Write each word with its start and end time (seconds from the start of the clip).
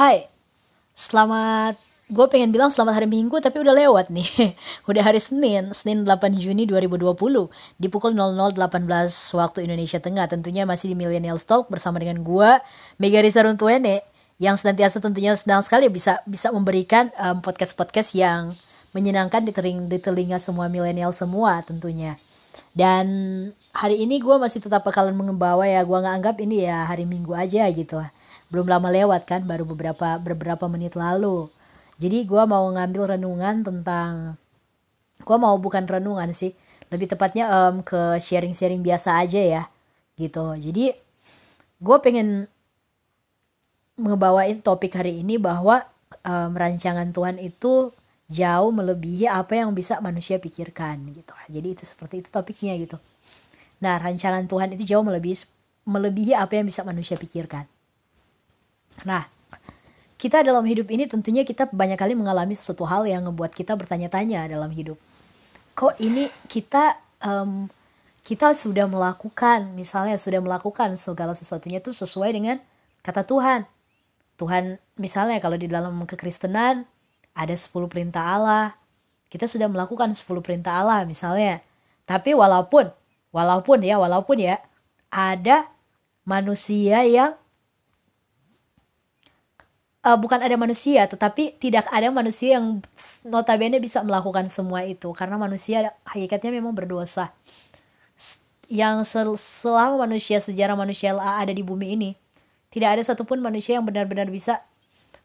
Hai, 0.00 0.24
selamat 0.96 1.76
gue 2.08 2.26
pengen 2.32 2.48
bilang 2.56 2.72
selamat 2.72 3.04
hari 3.04 3.08
minggu 3.12 3.36
tapi 3.36 3.60
udah 3.60 3.76
lewat 3.76 4.08
nih. 4.08 4.56
Udah 4.88 5.04
hari 5.04 5.20
Senin 5.20 5.76
Senin 5.76 6.08
8 6.08 6.40
Juni 6.40 6.64
2020 6.64 7.12
di 7.76 7.86
pukul 7.92 8.16
00.18 8.16 8.56
waktu 9.36 9.68
Indonesia 9.68 10.00
Tengah. 10.00 10.24
Tentunya 10.24 10.64
masih 10.64 10.88
di 10.88 10.96
Millennial 10.96 11.36
Talk 11.36 11.68
bersama 11.68 12.00
dengan 12.00 12.24
gue 12.24 12.50
Mega 12.96 13.20
Risa 13.20 13.44
Runtuene 13.44 14.00
yang 14.40 14.56
senantiasa 14.56 15.04
tentunya 15.04 15.36
senang 15.36 15.60
sekali 15.60 15.92
bisa 15.92 16.24
bisa 16.24 16.48
memberikan 16.48 17.12
um, 17.20 17.44
podcast-podcast 17.44 18.16
yang 18.16 18.48
menyenangkan 18.96 19.44
di 19.44 19.52
telinga, 19.52 19.84
di 19.84 20.00
telinga 20.00 20.40
semua 20.40 20.72
milenial 20.72 21.12
semua 21.12 21.60
tentunya. 21.60 22.16
Dan 22.72 23.04
hari 23.76 24.00
ini 24.00 24.16
gue 24.16 24.40
masih 24.40 24.64
tetap 24.64 24.80
bakalan 24.80 25.12
mengembawa 25.12 25.68
ya 25.68 25.84
gue 25.84 25.98
nggak 26.00 26.14
anggap 26.24 26.36
ini 26.40 26.64
ya 26.64 26.88
hari 26.88 27.04
minggu 27.04 27.36
aja 27.36 27.68
gitu 27.68 28.00
belum 28.50 28.66
lama 28.66 28.90
lewat 28.90 29.30
kan 29.30 29.46
baru 29.46 29.62
beberapa 29.62 30.18
beberapa 30.18 30.66
menit 30.66 30.98
lalu. 30.98 31.46
Jadi 32.02 32.26
gue 32.26 32.42
mau 32.44 32.66
ngambil 32.74 33.16
renungan 33.16 33.62
tentang 33.62 34.34
gue 35.22 35.36
mau 35.38 35.54
bukan 35.56 35.86
renungan 35.86 36.34
sih 36.34 36.50
lebih 36.90 37.06
tepatnya 37.06 37.46
um, 37.46 37.86
ke 37.86 38.18
sharing-sharing 38.18 38.82
biasa 38.82 39.22
aja 39.22 39.38
ya 39.38 39.62
gitu. 40.18 40.58
Jadi 40.58 40.90
gue 41.80 41.96
pengen 42.02 42.50
ngebawain 43.94 44.58
topik 44.58 44.98
hari 44.98 45.22
ini 45.22 45.38
bahwa 45.38 45.86
um, 46.26 46.50
rancangan 46.56 47.14
Tuhan 47.14 47.38
itu 47.38 47.94
jauh 48.30 48.70
melebihi 48.74 49.30
apa 49.30 49.62
yang 49.62 49.70
bisa 49.76 50.02
manusia 50.02 50.42
pikirkan 50.42 51.06
gitu. 51.14 51.34
Jadi 51.46 51.68
itu 51.78 51.84
seperti 51.86 52.26
itu 52.26 52.28
topiknya 52.34 52.74
gitu. 52.82 52.98
Nah 53.78 53.94
rancangan 54.02 54.50
Tuhan 54.50 54.74
itu 54.74 54.82
jauh 54.90 55.06
melebihi 55.06 55.46
melebihi 55.86 56.34
apa 56.34 56.58
yang 56.58 56.66
bisa 56.66 56.82
manusia 56.82 57.14
pikirkan 57.14 57.64
Nah, 59.06 59.24
kita 60.20 60.44
dalam 60.44 60.60
hidup 60.68 60.92
ini 60.92 61.08
tentunya 61.08 61.48
kita 61.48 61.72
banyak 61.72 61.96
kali 61.96 62.12
mengalami 62.12 62.52
sesuatu 62.52 62.84
hal 62.84 63.08
yang 63.08 63.24
membuat 63.24 63.56
kita 63.56 63.72
bertanya-tanya 63.72 64.44
dalam 64.52 64.68
hidup. 64.68 65.00
Kok 65.72 65.96
ini 65.96 66.28
kita 66.44 66.92
um, 67.24 67.64
kita 68.20 68.52
sudah 68.52 68.84
melakukan, 68.84 69.72
misalnya 69.72 70.20
sudah 70.20 70.44
melakukan 70.44 70.92
segala 71.00 71.32
sesuatunya 71.32 71.80
itu 71.80 71.96
sesuai 71.96 72.36
dengan 72.36 72.60
kata 73.00 73.24
Tuhan. 73.24 73.64
Tuhan 74.36 74.76
misalnya 75.00 75.40
kalau 75.40 75.56
di 75.56 75.72
dalam 75.72 76.04
kekristenan 76.04 76.84
ada 77.32 77.54
10 77.56 77.88
perintah 77.88 78.36
Allah. 78.36 78.76
Kita 79.32 79.48
sudah 79.48 79.72
melakukan 79.72 80.12
10 80.12 80.26
perintah 80.44 80.84
Allah 80.84 81.08
misalnya. 81.08 81.64
Tapi 82.04 82.36
walaupun 82.36 82.92
walaupun 83.32 83.78
ya, 83.80 83.96
walaupun 83.96 84.36
ya 84.36 84.60
ada 85.08 85.64
manusia 86.28 87.08
yang 87.08 87.39
uh, 90.04 90.18
bukan 90.18 90.40
ada 90.40 90.56
manusia, 90.56 91.04
tetapi 91.04 91.60
tidak 91.60 91.88
ada 91.92 92.08
manusia 92.08 92.60
yang 92.60 92.80
notabene 93.28 93.80
bisa 93.80 94.00
melakukan 94.04 94.48
semua 94.48 94.84
itu 94.84 95.12
karena 95.12 95.36
manusia 95.36 95.92
hakikatnya 96.08 96.50
memang 96.60 96.72
berdosa. 96.72 97.32
Yang 98.70 98.96
sel 99.10 99.30
selama 99.34 100.06
manusia 100.06 100.38
sejarah 100.38 100.78
manusia 100.78 101.10
ada 101.18 101.50
di 101.50 101.60
bumi 101.66 101.98
ini, 101.98 102.10
tidak 102.70 102.98
ada 102.98 103.02
satupun 103.02 103.42
manusia 103.42 103.76
yang 103.76 103.84
benar-benar 103.84 104.30
bisa 104.30 104.62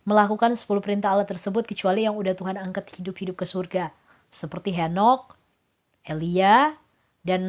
melakukan 0.05 0.53
10 0.53 0.65
perintah 0.81 1.13
Allah 1.13 1.29
tersebut 1.29 1.65
kecuali 1.65 2.05
yang 2.05 2.17
udah 2.17 2.33
Tuhan 2.33 2.57
angkat 2.57 3.01
hidup-hidup 3.01 3.37
ke 3.37 3.45
surga. 3.45 3.93
Seperti 4.33 4.73
Henok, 4.73 5.37
Elia, 6.05 6.73
dan 7.21 7.41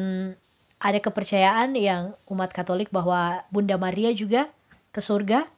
ada 0.77 0.99
kepercayaan 1.01 1.73
yang 1.73 2.13
umat 2.29 2.53
Katolik 2.53 2.93
bahwa 2.93 3.41
Bunda 3.49 3.77
Maria 3.77 4.13
juga 4.13 4.49
ke 4.93 5.01
surga 5.01 5.49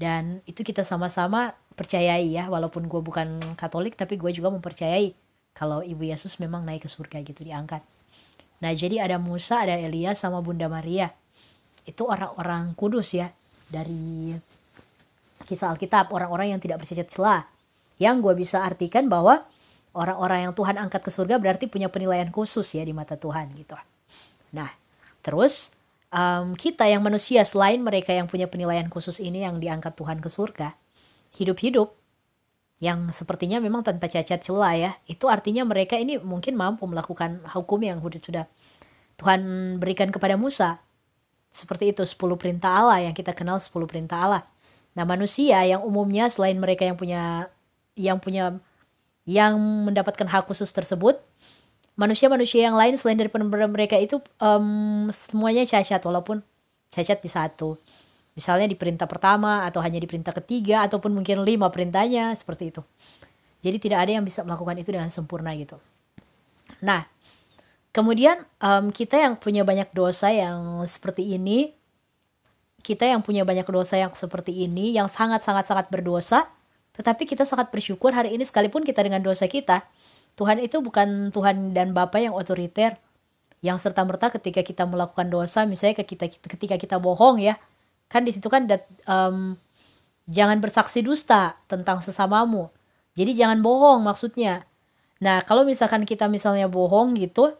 dan 0.00 0.40
itu 0.48 0.64
kita 0.64 0.80
sama-sama 0.80 1.52
percayai 1.76 2.32
ya 2.32 2.48
walaupun 2.48 2.88
gue 2.88 3.04
bukan 3.04 3.36
Katolik 3.52 4.00
tapi 4.00 4.16
gue 4.16 4.32
juga 4.32 4.48
mempercayai 4.48 5.12
kalau 5.52 5.84
Ibu 5.84 6.08
Yesus 6.08 6.40
memang 6.40 6.64
naik 6.64 6.88
ke 6.88 6.90
surga 6.90 7.20
gitu 7.20 7.44
diangkat. 7.44 7.84
Nah 8.64 8.72
jadi 8.72 9.04
ada 9.04 9.20
Musa 9.20 9.60
ada 9.60 9.76
Elia 9.76 10.16
sama 10.16 10.40
Bunda 10.40 10.72
Maria. 10.72 11.12
Itu 11.84 12.08
orang-orang 12.08 12.72
kudus 12.72 13.12
ya 13.12 13.28
dari 13.68 14.32
kisah 15.44 15.68
Alkitab 15.76 16.16
orang-orang 16.16 16.56
yang 16.56 16.60
tidak 16.64 16.80
bercacat 16.80 17.08
celah. 17.12 17.44
Yang 18.00 18.24
gue 18.24 18.34
bisa 18.40 18.64
artikan 18.64 19.04
bahwa 19.12 19.44
orang-orang 19.92 20.48
yang 20.48 20.56
Tuhan 20.56 20.80
angkat 20.80 21.04
ke 21.04 21.12
surga 21.12 21.36
berarti 21.36 21.68
punya 21.68 21.92
penilaian 21.92 22.32
khusus 22.32 22.64
ya 22.72 22.80
di 22.88 22.96
mata 22.96 23.20
Tuhan 23.20 23.52
gitu. 23.52 23.76
Nah 24.56 24.72
terus 25.20 25.76
um, 26.10 26.54
kita 26.58 26.86
yang 26.86 27.02
manusia 27.02 27.42
selain 27.46 27.80
mereka 27.82 28.10
yang 28.14 28.26
punya 28.26 28.46
penilaian 28.50 28.86
khusus 28.90 29.18
ini 29.22 29.46
yang 29.46 29.58
diangkat 29.58 29.94
Tuhan 29.96 30.18
ke 30.18 30.28
surga, 30.30 30.74
hidup-hidup 31.34 31.94
yang 32.80 33.12
sepertinya 33.12 33.60
memang 33.60 33.84
tanpa 33.84 34.08
cacat 34.08 34.40
celah 34.40 34.74
ya, 34.74 34.90
itu 35.04 35.28
artinya 35.28 35.62
mereka 35.68 36.00
ini 36.00 36.16
mungkin 36.16 36.56
mampu 36.56 36.88
melakukan 36.88 37.44
hukum 37.44 37.80
yang 37.84 38.00
sudah 38.00 38.48
Tuhan 39.20 39.40
berikan 39.76 40.08
kepada 40.08 40.40
Musa. 40.40 40.80
Seperti 41.52 41.92
itu 41.92 42.06
10 42.06 42.40
perintah 42.40 42.72
Allah 42.72 43.04
yang 43.04 43.12
kita 43.12 43.36
kenal 43.36 43.60
10 43.60 43.84
perintah 43.84 44.16
Allah. 44.22 44.42
Nah, 44.96 45.04
manusia 45.04 45.60
yang 45.66 45.84
umumnya 45.84 46.32
selain 46.32 46.56
mereka 46.56 46.88
yang 46.88 46.96
punya 46.96 47.52
yang 47.98 48.16
punya 48.16 48.56
yang 49.28 49.60
mendapatkan 49.60 50.24
hak 50.24 50.48
khusus 50.48 50.72
tersebut, 50.72 51.20
manusia-manusia 51.98 52.70
yang 52.70 52.76
lain 52.78 52.94
selain 52.98 53.18
dari 53.18 53.30
mereka 53.66 53.96
itu 53.98 54.22
um, 54.42 55.08
semuanya 55.10 55.66
cacat 55.66 56.02
walaupun 56.02 56.42
cacat 56.90 57.18
di 57.22 57.30
satu. 57.30 57.78
Misalnya 58.34 58.70
di 58.70 58.78
perintah 58.78 59.10
pertama 59.10 59.66
atau 59.66 59.82
hanya 59.82 59.98
di 59.98 60.06
perintah 60.06 60.30
ketiga 60.32 60.86
ataupun 60.86 61.12
mungkin 61.12 61.42
lima 61.42 61.68
perintahnya 61.68 62.34
seperti 62.38 62.70
itu. 62.70 62.82
Jadi 63.60 63.76
tidak 63.76 64.08
ada 64.08 64.12
yang 64.16 64.24
bisa 64.24 64.40
melakukan 64.46 64.78
itu 64.80 64.90
dengan 64.94 65.12
sempurna 65.12 65.52
gitu. 65.58 65.76
Nah 66.80 67.04
kemudian 67.90 68.38
um, 68.62 68.94
kita 68.94 69.18
yang 69.18 69.34
punya 69.34 69.66
banyak 69.66 69.90
dosa 69.90 70.30
yang 70.30 70.86
seperti 70.86 71.34
ini 71.34 71.74
kita 72.80 73.04
yang 73.04 73.20
punya 73.20 73.44
banyak 73.44 73.66
dosa 73.66 73.98
yang 74.00 74.14
seperti 74.14 74.64
ini 74.64 74.96
yang 74.96 75.10
sangat 75.10 75.42
sangat 75.42 75.66
sangat 75.66 75.86
berdosa 75.90 76.46
tetapi 76.94 77.26
kita 77.26 77.42
sangat 77.42 77.68
bersyukur 77.74 78.14
hari 78.14 78.34
ini 78.34 78.46
sekalipun 78.46 78.86
kita 78.86 79.02
dengan 79.02 79.20
dosa 79.20 79.50
kita 79.50 79.82
Tuhan 80.40 80.56
itu 80.64 80.80
bukan 80.80 81.28
Tuhan 81.28 81.76
dan 81.76 81.92
Bapa 81.92 82.16
yang 82.16 82.32
otoriter 82.32 82.96
yang 83.60 83.76
serta 83.76 84.08
merta 84.08 84.32
ketika 84.32 84.64
kita 84.64 84.88
melakukan 84.88 85.28
dosa 85.28 85.68
misalnya 85.68 86.00
ketika 86.00 86.24
ketika 86.32 86.80
kita 86.80 86.96
bohong 86.96 87.44
ya. 87.44 87.60
Kan 88.08 88.24
di 88.24 88.32
situ 88.32 88.48
kan 88.48 88.64
dat, 88.64 88.88
um, 89.04 89.52
jangan 90.24 90.56
bersaksi 90.64 91.04
dusta 91.04 91.60
tentang 91.68 92.00
sesamamu. 92.00 92.72
Jadi 93.12 93.36
jangan 93.36 93.60
bohong 93.60 94.00
maksudnya. 94.00 94.64
Nah 95.20 95.44
kalau 95.44 95.68
misalkan 95.68 96.08
kita 96.08 96.24
misalnya 96.24 96.72
bohong 96.72 97.20
gitu 97.20 97.52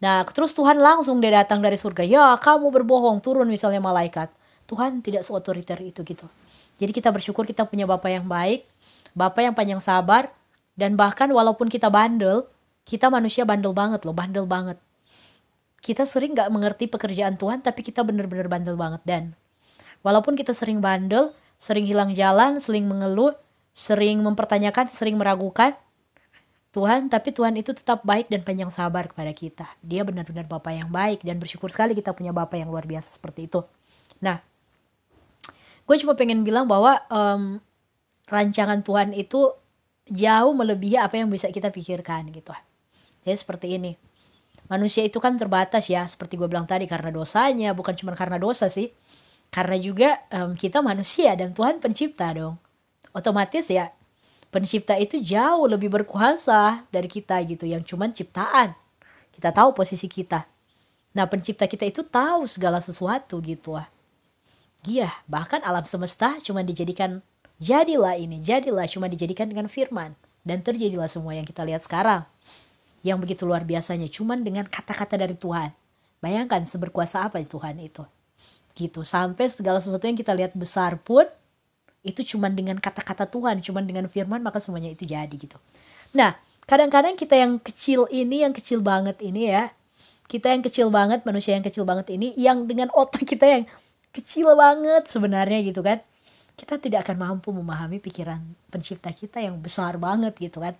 nah 0.00 0.24
terus 0.24 0.56
Tuhan 0.56 0.80
langsung 0.80 1.20
dia 1.20 1.44
datang 1.44 1.60
dari 1.60 1.76
surga 1.76 2.00
ya 2.08 2.32
kamu 2.40 2.72
berbohong 2.72 3.20
turun 3.20 3.44
misalnya 3.44 3.84
malaikat. 3.84 4.32
Tuhan 4.64 5.04
tidak 5.04 5.28
seotoriter 5.28 5.76
itu 5.84 6.00
gitu. 6.00 6.24
Jadi 6.80 6.96
kita 6.96 7.12
bersyukur 7.12 7.44
kita 7.44 7.68
punya 7.68 7.84
Bapak 7.84 8.08
yang 8.08 8.24
baik 8.24 8.64
Bapak 9.12 9.42
yang 9.44 9.52
panjang 9.52 9.82
sabar 9.82 10.32
dan 10.80 10.96
bahkan 10.96 11.28
walaupun 11.28 11.68
kita 11.68 11.92
bandel, 11.92 12.48
kita 12.88 13.12
manusia 13.12 13.44
bandel 13.44 13.76
banget 13.76 14.00
loh, 14.08 14.16
bandel 14.16 14.48
banget. 14.48 14.80
Kita 15.84 16.08
sering 16.08 16.32
gak 16.32 16.48
mengerti 16.48 16.88
pekerjaan 16.88 17.36
Tuhan, 17.36 17.60
tapi 17.60 17.84
kita 17.84 18.00
bener-bener 18.00 18.48
bandel 18.48 18.80
banget. 18.80 19.04
Dan 19.04 19.36
walaupun 20.00 20.40
kita 20.40 20.56
sering 20.56 20.80
bandel, 20.80 21.36
sering 21.60 21.84
hilang 21.84 22.16
jalan, 22.16 22.56
sering 22.64 22.88
mengeluh, 22.88 23.36
sering 23.76 24.24
mempertanyakan, 24.24 24.88
sering 24.88 25.20
meragukan, 25.20 25.76
Tuhan, 26.70 27.10
tapi 27.10 27.34
Tuhan 27.34 27.58
itu 27.58 27.74
tetap 27.74 28.06
baik 28.06 28.30
dan 28.30 28.40
panjang 28.46 28.70
sabar 28.70 29.10
kepada 29.10 29.34
kita. 29.36 29.66
Dia 29.84 30.06
benar-benar 30.06 30.46
Bapak 30.46 30.70
yang 30.70 30.88
baik 30.88 31.26
dan 31.26 31.36
bersyukur 31.36 31.68
sekali 31.68 31.98
kita 31.98 32.14
punya 32.14 32.30
Bapak 32.30 32.56
yang 32.62 32.70
luar 32.70 32.86
biasa 32.86 33.18
seperti 33.18 33.50
itu. 33.50 33.60
Nah, 34.22 34.38
gue 35.84 35.96
cuma 35.98 36.14
pengen 36.14 36.46
bilang 36.46 36.70
bahwa 36.70 36.94
um, 37.10 37.58
rancangan 38.30 38.86
Tuhan 38.86 39.10
itu 39.18 39.50
jauh 40.10 40.52
melebihi 40.52 40.98
apa 40.98 41.22
yang 41.22 41.30
bisa 41.30 41.48
kita 41.48 41.70
pikirkan 41.70 42.28
gitu. 42.34 42.50
Jadi 43.22 43.36
seperti 43.38 43.66
ini. 43.78 43.94
Manusia 44.66 45.02
itu 45.02 45.18
kan 45.18 45.34
terbatas 45.34 45.90
ya, 45.90 46.06
seperti 46.06 46.38
gue 46.38 46.46
bilang 46.46 46.66
tadi 46.66 46.86
karena 46.86 47.10
dosanya, 47.10 47.74
bukan 47.74 47.94
cuma 47.98 48.14
karena 48.14 48.38
dosa 48.38 48.70
sih. 48.70 48.90
Karena 49.50 49.74
juga 49.82 50.18
um, 50.30 50.54
kita 50.54 50.78
manusia 50.78 51.34
dan 51.34 51.50
Tuhan 51.50 51.82
pencipta 51.82 52.30
dong. 52.30 52.54
Otomatis 53.10 53.66
ya, 53.66 53.90
pencipta 54.54 54.94
itu 54.94 55.18
jauh 55.18 55.66
lebih 55.66 55.90
berkuasa 55.90 56.86
dari 56.94 57.10
kita 57.10 57.42
gitu, 57.46 57.66
yang 57.66 57.82
cuman 57.82 58.14
ciptaan. 58.14 58.70
Kita 59.34 59.50
tahu 59.50 59.74
posisi 59.74 60.06
kita. 60.06 60.46
Nah, 61.18 61.26
pencipta 61.26 61.66
kita 61.66 61.82
itu 61.90 62.06
tahu 62.06 62.46
segala 62.46 62.78
sesuatu 62.78 63.42
gitu 63.42 63.74
ah. 63.74 63.90
Iya, 64.86 65.10
bahkan 65.26 65.60
alam 65.66 65.82
semesta 65.82 66.38
cuma 66.40 66.62
dijadikan 66.62 67.18
Jadilah 67.60 68.16
ini, 68.16 68.40
jadilah 68.40 68.88
cuma 68.88 69.06
dijadikan 69.06 69.46
dengan 69.46 69.68
firman. 69.68 70.16
Dan 70.40 70.64
terjadilah 70.64 71.06
semua 71.12 71.36
yang 71.36 71.44
kita 71.44 71.60
lihat 71.62 71.84
sekarang. 71.84 72.24
Yang 73.04 73.18
begitu 73.20 73.44
luar 73.44 73.68
biasanya, 73.68 74.08
cuman 74.08 74.40
dengan 74.40 74.64
kata-kata 74.64 75.20
dari 75.20 75.36
Tuhan. 75.36 75.68
Bayangkan 76.24 76.64
seberkuasa 76.64 77.28
apa 77.28 77.36
Tuhan 77.44 77.76
itu. 77.84 78.00
Gitu, 78.72 79.04
sampai 79.04 79.52
segala 79.52 79.76
sesuatu 79.84 80.08
yang 80.08 80.16
kita 80.16 80.32
lihat 80.32 80.56
besar 80.56 80.96
pun, 80.96 81.28
Itu 82.00 82.24
cuman 82.24 82.56
dengan 82.56 82.80
kata-kata 82.80 83.28
Tuhan, 83.28 83.60
cuman 83.60 83.84
dengan 83.84 84.08
firman 84.08 84.40
maka 84.40 84.56
semuanya 84.56 84.88
itu 84.88 85.04
jadi 85.04 85.28
gitu. 85.36 85.60
Nah, 86.16 86.32
kadang-kadang 86.64 87.12
kita 87.12 87.36
yang 87.36 87.60
kecil 87.60 88.08
ini, 88.08 88.40
yang 88.40 88.56
kecil 88.56 88.80
banget 88.80 89.20
ini 89.20 89.52
ya, 89.52 89.68
kita 90.24 90.48
yang 90.48 90.64
kecil 90.64 90.88
banget, 90.88 91.28
manusia 91.28 91.52
yang 91.52 91.64
kecil 91.66 91.84
banget 91.84 92.08
ini, 92.16 92.32
yang 92.40 92.64
dengan 92.64 92.88
otak 92.96 93.28
kita 93.28 93.44
yang 93.44 93.64
kecil 94.16 94.56
banget 94.56 95.12
sebenarnya 95.12 95.60
gitu 95.60 95.84
kan, 95.84 96.00
kita 96.60 96.76
tidak 96.76 97.08
akan 97.08 97.16
mampu 97.16 97.48
memahami 97.56 97.96
pikiran 97.96 98.36
pencipta 98.68 99.08
kita 99.08 99.40
yang 99.40 99.56
besar 99.56 99.96
banget 99.96 100.36
gitu 100.36 100.60
kan. 100.60 100.76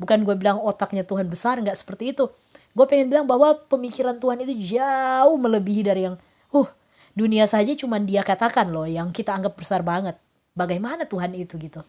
Bukan 0.00 0.24
gue 0.24 0.32
bilang 0.38 0.62
otaknya 0.64 1.04
Tuhan 1.04 1.28
besar, 1.28 1.60
nggak 1.60 1.76
seperti 1.76 2.16
itu. 2.16 2.32
Gue 2.72 2.86
pengen 2.88 3.12
bilang 3.12 3.26
bahwa 3.28 3.52
pemikiran 3.68 4.16
Tuhan 4.16 4.40
itu 4.46 4.78
jauh 4.78 5.36
melebihi 5.36 5.82
dari 5.84 6.08
yang, 6.08 6.16
uh, 6.54 6.68
dunia 7.12 7.44
saja 7.44 7.74
cuman 7.74 8.06
dia 8.06 8.24
katakan 8.24 8.70
loh, 8.72 8.86
yang 8.86 9.12
kita 9.12 9.34
anggap 9.34 9.58
besar 9.58 9.84
banget. 9.84 10.16
Bagaimana 10.54 11.04
Tuhan 11.04 11.34
itu 11.34 11.58
gitu. 11.58 11.82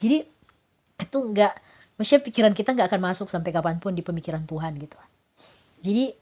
Jadi 0.00 0.24
itu 0.98 1.18
nggak, 1.20 1.52
maksudnya 2.00 2.22
pikiran 2.24 2.52
kita 2.56 2.72
nggak 2.72 2.88
akan 2.90 3.00
masuk 3.12 3.28
sampai 3.28 3.52
kapan 3.52 3.76
pun 3.76 3.92
di 3.92 4.00
pemikiran 4.00 4.42
Tuhan 4.48 4.80
gitu. 4.80 4.96
Jadi, 5.84 6.16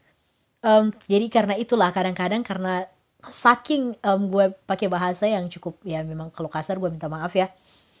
um, 0.67 0.91
jadi 1.07 1.25
karena 1.31 1.55
itulah 1.55 1.89
kadang-kadang 1.95 2.43
karena 2.43 2.83
saking 3.27 3.99
um, 3.99 4.31
gue 4.31 4.55
pakai 4.63 4.87
bahasa 4.87 5.27
yang 5.27 5.51
cukup 5.51 5.75
ya 5.83 5.99
memang 6.07 6.31
kalau 6.31 6.47
kasar 6.47 6.79
gue 6.79 6.87
minta 6.87 7.11
maaf 7.11 7.35
ya. 7.35 7.51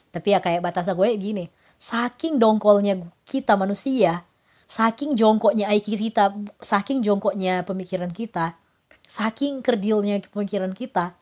Tapi 0.09 0.33
ya 0.33 0.39
kayak 0.39 0.63
batasan 0.63 0.95
gue 0.95 1.05
gini, 1.19 1.45
saking 1.77 2.39
dongkolnya 2.41 2.97
kita 3.27 3.53
manusia, 3.59 4.25
saking 4.65 5.13
jongkoknya 5.13 5.69
IQ 5.69 5.99
kita, 5.99 6.33
saking 6.63 7.05
jongkoknya 7.05 7.61
pemikiran 7.61 8.09
kita, 8.09 8.57
saking 9.05 9.61
kerdilnya 9.61 10.23
pemikiran 10.33 10.73
kita, 10.73 11.13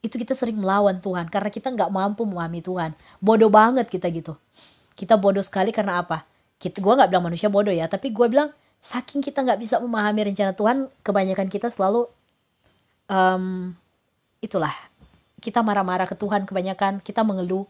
itu 0.00 0.16
kita 0.16 0.38
sering 0.38 0.56
melawan 0.62 1.02
Tuhan 1.02 1.26
karena 1.26 1.50
kita 1.50 1.68
nggak 1.74 1.90
mampu 1.90 2.22
memahami 2.24 2.62
Tuhan. 2.62 2.94
Bodoh 3.20 3.50
banget 3.50 3.90
kita 3.90 4.06
gitu. 4.08 4.32
Kita 4.96 5.20
bodoh 5.20 5.44
sekali 5.44 5.76
karena 5.76 6.00
apa? 6.00 6.24
Kita, 6.56 6.80
gue 6.80 6.92
nggak 6.96 7.12
bilang 7.12 7.28
manusia 7.28 7.52
bodoh 7.52 7.74
ya, 7.74 7.84
tapi 7.84 8.14
gue 8.16 8.26
bilang 8.32 8.48
saking 8.80 9.20
kita 9.20 9.44
nggak 9.44 9.60
bisa 9.60 9.76
memahami 9.76 10.32
rencana 10.32 10.56
Tuhan, 10.56 10.88
kebanyakan 11.04 11.52
kita 11.52 11.68
selalu 11.68 12.08
um, 13.10 13.74
itulah 14.42 14.72
kita 15.42 15.62
marah-marah 15.62 16.06
ke 16.06 16.14
Tuhan 16.18 16.46
kebanyakan 16.46 17.02
kita 17.02 17.22
mengeluh 17.22 17.66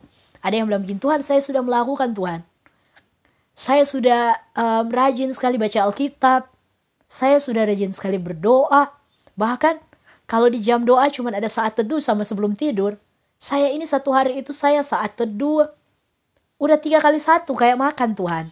ada 0.47 0.55
yang 0.55 0.71
bilang 0.71 0.87
begini, 0.87 1.01
Tuhan 1.03 1.21
saya 1.27 1.41
sudah 1.41 1.59
melakukan 1.59 2.15
Tuhan. 2.15 2.41
Saya 3.57 3.83
sudah 3.89 4.37
um, 4.53 4.87
rajin 4.93 5.33
sekali 5.35 5.57
baca 5.57 5.89
Alkitab. 5.89 6.47
Saya 7.11 7.43
sudah 7.43 7.65
rajin 7.67 7.91
sekali 7.91 8.15
berdoa. 8.21 8.95
Bahkan 9.35 9.81
kalau 10.31 10.47
di 10.47 10.63
jam 10.63 10.87
doa 10.87 11.11
cuma 11.11 11.33
ada 11.35 11.51
saat 11.51 11.75
teduh 11.75 11.99
sama 11.99 12.23
sebelum 12.23 12.53
tidur. 12.53 12.95
Saya 13.43 13.75
ini 13.75 13.83
satu 13.83 14.15
hari 14.15 14.39
itu 14.39 14.53
saya 14.55 14.87
saat 14.87 15.19
teduh. 15.19 15.67
Udah 16.63 16.79
tiga 16.79 17.03
kali 17.03 17.19
satu 17.19 17.59
kayak 17.59 17.75
makan 17.75 18.15
Tuhan. 18.15 18.45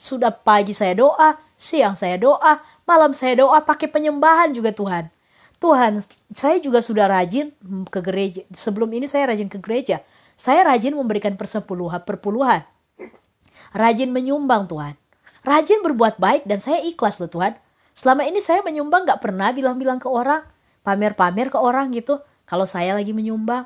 Sudah 0.00 0.32
pagi 0.32 0.72
saya 0.72 0.96
doa, 0.96 1.36
siang 1.60 1.92
saya 1.92 2.16
doa, 2.16 2.58
malam 2.88 3.12
saya 3.12 3.38
doa 3.44 3.60
pakai 3.60 3.92
penyembahan 3.92 4.56
juga 4.56 4.72
Tuhan. 4.74 5.12
Tuhan, 5.56 6.04
saya 6.30 6.60
juga 6.60 6.84
sudah 6.84 7.08
rajin 7.08 7.50
ke 7.88 8.00
gereja. 8.04 8.44
Sebelum 8.52 8.92
ini 8.92 9.08
saya 9.08 9.32
rajin 9.32 9.48
ke 9.48 9.56
gereja 9.56 10.04
saya 10.36 10.68
rajin 10.68 10.92
memberikan 10.92 11.32
persepuluhan, 11.32 12.04
perpuluhan. 12.04 12.60
Rajin 13.72 14.12
menyumbang 14.12 14.68
Tuhan. 14.68 14.92
Rajin 15.40 15.80
berbuat 15.80 16.20
baik 16.20 16.44
dan 16.44 16.60
saya 16.60 16.84
ikhlas 16.84 17.16
loh 17.24 17.32
Tuhan. 17.32 17.56
Selama 17.96 18.28
ini 18.28 18.44
saya 18.44 18.60
menyumbang 18.60 19.08
gak 19.08 19.24
pernah 19.24 19.48
bilang-bilang 19.56 19.96
ke 19.96 20.04
orang. 20.12 20.44
Pamer-pamer 20.84 21.48
ke 21.48 21.56
orang 21.56 21.88
gitu. 21.96 22.20
Kalau 22.44 22.68
saya 22.68 22.92
lagi 22.92 23.16
menyumbang. 23.16 23.64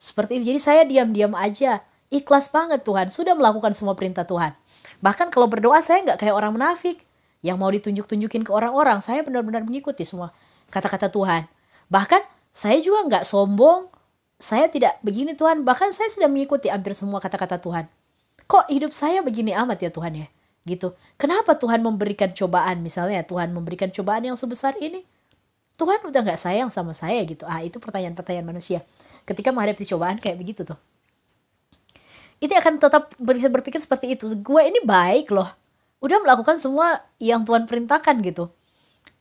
Seperti 0.00 0.40
itu. 0.40 0.56
Jadi 0.56 0.60
saya 0.64 0.82
diam-diam 0.88 1.36
aja. 1.36 1.84
Ikhlas 2.08 2.48
banget 2.48 2.80
Tuhan. 2.80 3.12
Sudah 3.12 3.36
melakukan 3.36 3.76
semua 3.76 3.92
perintah 3.92 4.24
Tuhan. 4.24 4.56
Bahkan 5.04 5.28
kalau 5.28 5.52
berdoa 5.52 5.84
saya 5.84 6.00
gak 6.00 6.24
kayak 6.24 6.32
orang 6.32 6.56
munafik. 6.56 6.96
Yang 7.44 7.56
mau 7.60 7.68
ditunjuk-tunjukin 7.68 8.40
ke 8.40 8.50
orang-orang. 8.56 9.04
Saya 9.04 9.20
benar-benar 9.20 9.68
mengikuti 9.68 10.08
semua 10.08 10.32
kata-kata 10.70 11.10
Tuhan. 11.12 11.46
Bahkan 11.90 12.22
saya 12.50 12.78
juga 12.80 13.20
gak 13.20 13.24
sombong 13.28 13.92
saya 14.36 14.68
tidak 14.68 15.00
begini 15.00 15.32
Tuhan, 15.32 15.64
bahkan 15.64 15.88
saya 15.96 16.12
sudah 16.12 16.28
mengikuti 16.28 16.68
hampir 16.68 16.92
semua 16.92 17.24
kata-kata 17.24 17.56
Tuhan. 17.56 17.88
Kok 18.44 18.68
hidup 18.68 18.92
saya 18.92 19.24
begini 19.24 19.56
amat 19.56 19.80
ya 19.80 19.90
Tuhan 19.90 20.12
ya? 20.12 20.28
Gitu. 20.68 20.92
Kenapa 21.16 21.56
Tuhan 21.56 21.80
memberikan 21.80 22.30
cobaan 22.36 22.84
misalnya 22.84 23.24
Tuhan 23.24 23.56
memberikan 23.56 23.88
cobaan 23.88 24.28
yang 24.28 24.36
sebesar 24.36 24.76
ini? 24.76 25.02
Tuhan 25.76 26.04
udah 26.04 26.20
nggak 26.20 26.40
sayang 26.40 26.68
sama 26.68 26.92
saya 26.92 27.20
gitu. 27.24 27.48
Ah 27.48 27.64
itu 27.64 27.80
pertanyaan-pertanyaan 27.80 28.44
manusia. 28.44 28.84
Ketika 29.24 29.52
menghadapi 29.52 29.84
cobaan 29.88 30.20
kayak 30.20 30.36
begitu 30.36 30.68
tuh. 30.68 30.78
Itu 32.36 32.52
akan 32.52 32.76
tetap 32.76 33.16
berpikir 33.20 33.80
seperti 33.80 34.16
itu. 34.16 34.28
Gue 34.40 34.68
ini 34.68 34.84
baik 34.84 35.32
loh. 35.32 35.48
Udah 36.04 36.20
melakukan 36.20 36.60
semua 36.60 37.00
yang 37.16 37.44
Tuhan 37.48 37.64
perintahkan 37.64 38.20
gitu. 38.20 38.52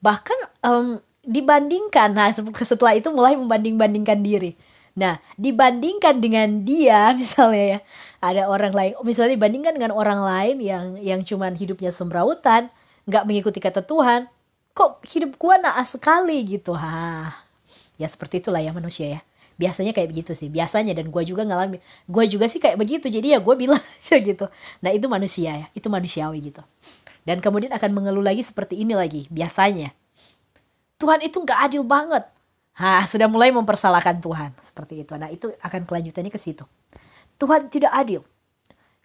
Bahkan 0.03 0.39
um, 0.67 0.99
dibandingkan, 1.25 2.13
nah 2.13 2.29
setelah 2.33 2.93
itu 2.95 3.09
mulai 3.11 3.35
membanding-bandingkan 3.35 4.21
diri 4.21 4.53
Nah, 4.95 5.19
dibandingkan 5.35 6.23
dengan 6.23 6.63
dia 6.63 7.11
misalnya 7.19 7.65
ya, 7.77 7.79
ada 8.23 8.47
orang 8.47 8.71
lain, 8.71 8.91
misalnya 9.03 9.35
dibandingkan 9.35 9.75
dengan 9.75 9.91
orang 9.91 10.23
lain 10.23 10.55
yang 10.63 10.85
yang 11.03 11.19
cuman 11.21 11.51
hidupnya 11.53 11.91
sembrautan, 11.91 12.71
nggak 13.05 13.23
mengikuti 13.27 13.59
kata 13.59 13.83
Tuhan, 13.83 14.31
kok 14.71 15.03
hidup 15.03 15.35
gua 15.35 15.59
naas 15.59 15.99
sekali 15.99 16.39
gitu. 16.47 16.73
Ha. 16.73 17.27
Ya 17.99 18.07
seperti 18.07 18.39
itulah 18.39 18.63
ya 18.63 18.71
manusia 18.71 19.19
ya. 19.19 19.21
Biasanya 19.55 19.95
kayak 19.95 20.11
begitu 20.11 20.31
sih, 20.35 20.51
biasanya 20.51 20.91
dan 20.91 21.07
gue 21.07 21.23
juga 21.23 21.47
ngalamin. 21.47 21.79
Gue 22.11 22.27
juga 22.27 22.43
sih 22.51 22.59
kayak 22.59 22.75
begitu, 22.75 23.07
jadi 23.07 23.35
ya 23.35 23.39
gue 23.39 23.55
bilang 23.55 23.79
aja 23.95 24.19
gitu. 24.19 24.51
Nah 24.83 24.91
itu 24.91 25.07
manusia 25.07 25.51
ya, 25.63 25.67
itu 25.71 25.87
manusiawi 25.87 26.51
gitu. 26.51 26.59
Dan 27.23 27.39
kemudian 27.39 27.71
akan 27.71 27.91
mengeluh 27.95 28.19
lagi 28.19 28.43
seperti 28.43 28.83
ini 28.83 28.99
lagi, 28.99 29.31
biasanya. 29.31 29.95
Tuhan 30.95 31.19
itu 31.23 31.37
nggak 31.43 31.59
adil 31.69 31.83
banget 31.83 32.23
Ha, 32.75 33.07
sudah 33.07 33.31
mulai 33.31 33.55
mempersalahkan 33.55 34.19
Tuhan 34.19 34.51
seperti 34.59 35.07
itu. 35.07 35.15
Nah, 35.15 35.31
itu 35.31 35.47
akan 35.63 35.87
kelanjutannya 35.87 36.27
ke 36.27 36.35
situ. 36.35 36.67
Tuhan 37.39 37.71
tidak 37.71 37.95
adil. 37.95 38.19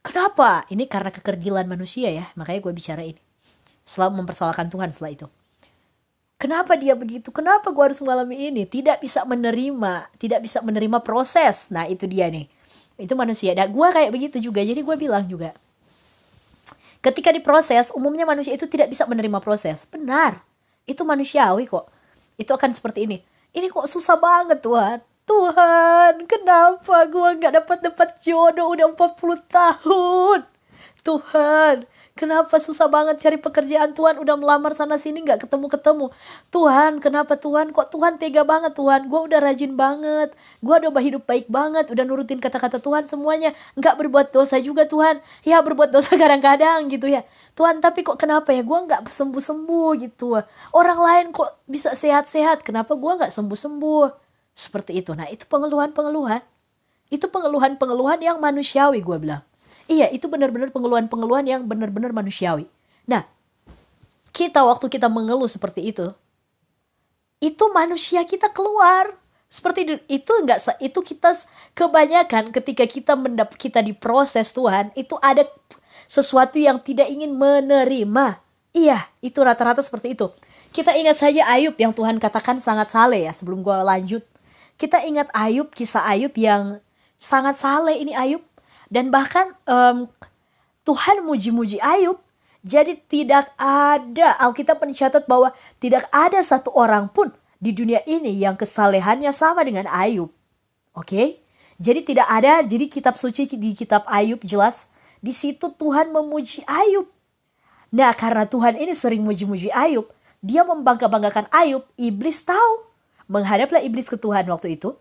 Kenapa? 0.03 0.67
Ini 0.67 0.91
karena 0.91 1.15
kekerdilan 1.15 1.71
manusia 1.71 2.11
ya. 2.11 2.27
Makanya 2.35 2.67
gue 2.67 2.73
bicara 2.75 3.03
ini. 3.07 3.23
Selalu 3.87 4.27
mempersalahkan 4.27 4.67
Tuhan 4.67 4.91
setelah 4.91 5.15
itu. 5.15 5.27
Kenapa 6.35 6.75
dia 6.75 6.99
begitu? 6.99 7.31
Kenapa 7.31 7.71
gue 7.71 7.85
harus 7.85 8.03
mengalami 8.03 8.51
ini? 8.51 8.67
Tidak 8.67 8.99
bisa 8.99 9.23
menerima, 9.23 10.19
tidak 10.19 10.43
bisa 10.43 10.59
menerima 10.67 10.99
proses. 11.07 11.71
Nah, 11.71 11.87
itu 11.87 12.11
dia 12.11 12.27
nih. 12.27 12.51
Itu 12.99 13.15
manusia. 13.15 13.55
Dan 13.55 13.71
gue 13.71 13.87
kayak 13.87 14.11
begitu 14.11 14.43
juga. 14.43 14.67
Jadi 14.67 14.83
gue 14.83 14.97
bilang 14.99 15.31
juga. 15.31 15.55
Ketika 17.07 17.31
diproses, 17.31 17.95
umumnya 17.95 18.27
manusia 18.27 18.51
itu 18.51 18.67
tidak 18.67 18.91
bisa 18.91 19.07
menerima 19.07 19.39
proses. 19.39 19.87
Benar. 19.87 20.50
Itu 20.87 21.03
manusiawi 21.05 21.69
kok. 21.69 21.89
Itu 22.41 22.57
akan 22.57 22.71
seperti 22.73 23.05
ini. 23.09 23.19
Ini 23.51 23.67
kok 23.69 23.89
susah 23.91 24.17
banget 24.17 24.63
Tuhan. 24.63 25.03
Tuhan 25.27 26.27
kenapa 26.27 27.07
gue 27.07 27.29
nggak 27.39 27.55
dapat 27.63 27.79
dapat 27.87 28.09
jodoh 28.19 28.75
udah 28.75 28.87
40 28.95 29.47
tahun? 29.47 30.41
Tuhan 31.01 31.87
Kenapa 32.21 32.61
susah 32.61 32.85
banget 32.93 33.17
cari 33.17 33.41
pekerjaan? 33.41 33.97
Tuhan 33.97 34.21
udah 34.21 34.37
melamar 34.37 34.77
sana 34.77 35.01
sini 35.01 35.25
nggak 35.25 35.49
ketemu 35.49 35.73
ketemu 35.73 36.07
Tuhan 36.53 37.01
kenapa 37.01 37.41
Tuhan? 37.41 37.73
Kok 37.73 37.89
Tuhan 37.89 38.21
tega 38.21 38.45
banget 38.45 38.77
Tuhan? 38.77 39.09
Gue 39.09 39.25
udah 39.25 39.41
rajin 39.41 39.73
banget. 39.73 40.37
Gue 40.61 40.75
udah 40.85 40.93
hidup 41.01 41.25
baik 41.25 41.49
banget. 41.49 41.89
Udah 41.89 42.05
nurutin 42.05 42.37
kata-kata 42.37 42.77
Tuhan 42.77 43.09
semuanya. 43.09 43.57
Nggak 43.73 43.97
berbuat 44.05 44.37
dosa 44.37 44.61
juga 44.61 44.85
Tuhan. 44.85 45.17
Ya 45.49 45.65
berbuat 45.65 45.97
dosa 45.97 46.13
kadang-kadang 46.21 46.93
gitu 46.93 47.09
ya 47.09 47.25
Tuhan 47.55 47.83
tapi 47.83 48.07
kok 48.07 48.17
kenapa 48.17 48.55
ya? 48.55 48.63
Gue 48.65 48.79
nggak 48.87 49.07
sembuh-sembuh 49.07 49.89
gitu. 50.01 50.39
Orang 50.75 50.99
lain 50.99 51.27
kok 51.35 51.63
bisa 51.67 51.93
sehat-sehat? 51.93 52.63
Kenapa 52.65 52.97
gue 52.97 53.13
nggak 53.21 53.33
sembuh-sembuh? 53.33 54.09
Seperti 54.55 55.01
itu. 55.01 55.13
Nah 55.13 55.27
itu 55.29 55.45
pengeluhan-pengeluhan. 55.51 56.43
Itu 57.11 57.27
pengeluhan-pengeluhan 57.29 58.23
yang 58.23 58.39
manusiawi 58.39 59.03
gue 59.03 59.17
bilang. 59.19 59.43
Iya 59.91 60.07
itu 60.15 60.31
benar-benar 60.31 60.71
pengeluhan-pengeluhan 60.71 61.45
yang 61.47 61.63
benar-benar 61.67 62.15
manusiawi. 62.15 62.71
Nah 63.11 63.27
kita 64.31 64.63
waktu 64.63 64.87
kita 64.87 65.11
mengeluh 65.11 65.51
seperti 65.51 65.91
itu 65.91 66.15
itu 67.41 67.65
manusia 67.73 68.23
kita 68.29 68.53
keluar. 68.53 69.17
Seperti 69.51 69.99
itu 70.07 70.31
enggak 70.31 70.63
itu 70.79 71.03
kita 71.03 71.35
kebanyakan 71.75 72.55
ketika 72.55 72.87
kita 72.87 73.19
mendap 73.19 73.51
kita 73.59 73.83
diproses 73.83 74.55
Tuhan 74.55 74.95
itu 74.95 75.19
ada 75.19 75.43
sesuatu 76.11 76.59
yang 76.59 76.83
tidak 76.83 77.07
ingin 77.07 77.31
menerima. 77.31 78.43
Iya, 78.75 78.99
itu 79.23 79.39
rata-rata 79.39 79.79
seperti 79.79 80.19
itu. 80.19 80.27
Kita 80.75 80.91
ingat 80.99 81.23
saja 81.23 81.47
Ayub 81.55 81.79
yang 81.79 81.95
Tuhan 81.95 82.19
katakan 82.19 82.59
sangat 82.59 82.91
saleh 82.91 83.31
ya 83.31 83.33
sebelum 83.35 83.63
gue 83.63 83.75
lanjut. 83.87 84.23
Kita 84.75 85.07
ingat 85.07 85.31
Ayub, 85.31 85.71
kisah 85.71 86.03
Ayub 86.11 86.35
yang 86.35 86.83
sangat 87.15 87.63
saleh 87.63 88.03
ini 88.03 88.11
Ayub. 88.19 88.43
Dan 88.91 89.15
bahkan 89.15 89.55
um, 89.71 90.11
Tuhan 90.83 91.23
muji-muji 91.23 91.79
Ayub. 91.79 92.19
Jadi 92.67 92.99
tidak 93.07 93.55
ada, 93.57 94.37
Alkitab 94.43 94.83
mencatat 94.83 95.25
bahwa 95.31 95.55
tidak 95.79 96.05
ada 96.13 96.43
satu 96.43 96.75
orang 96.75 97.07
pun 97.09 97.31
di 97.57 97.71
dunia 97.73 98.03
ini 98.05 98.37
yang 98.37 98.59
kesalehannya 98.59 99.31
sama 99.31 99.63
dengan 99.63 99.87
Ayub. 99.87 100.31
Oke? 100.93 101.07
Okay? 101.07 101.29
Jadi 101.81 102.13
tidak 102.13 102.29
ada, 102.29 102.61
jadi 102.61 102.93
kitab 102.93 103.17
suci 103.17 103.49
di 103.57 103.73
kitab 103.73 104.05
Ayub 104.05 104.43
jelas 104.45 104.93
di 105.21 105.33
situ 105.37 105.73
Tuhan 105.77 106.13
memuji 106.13 106.65
Ayub. 106.65 107.09
Nah, 107.93 108.13
karena 108.17 108.49
Tuhan 108.49 108.81
ini 108.81 108.97
sering 108.97 109.21
muji-muji 109.21 109.69
Ayub, 109.73 110.09
dia 110.41 110.65
membangga-banggakan 110.65 111.53
Ayub, 111.53 111.85
iblis 112.01 112.45
tahu. 112.49 112.89
Menghadaplah 113.31 113.79
iblis 113.85 114.11
ke 114.11 114.19
Tuhan 114.19 114.49
waktu 114.51 114.75
itu. 114.75 114.97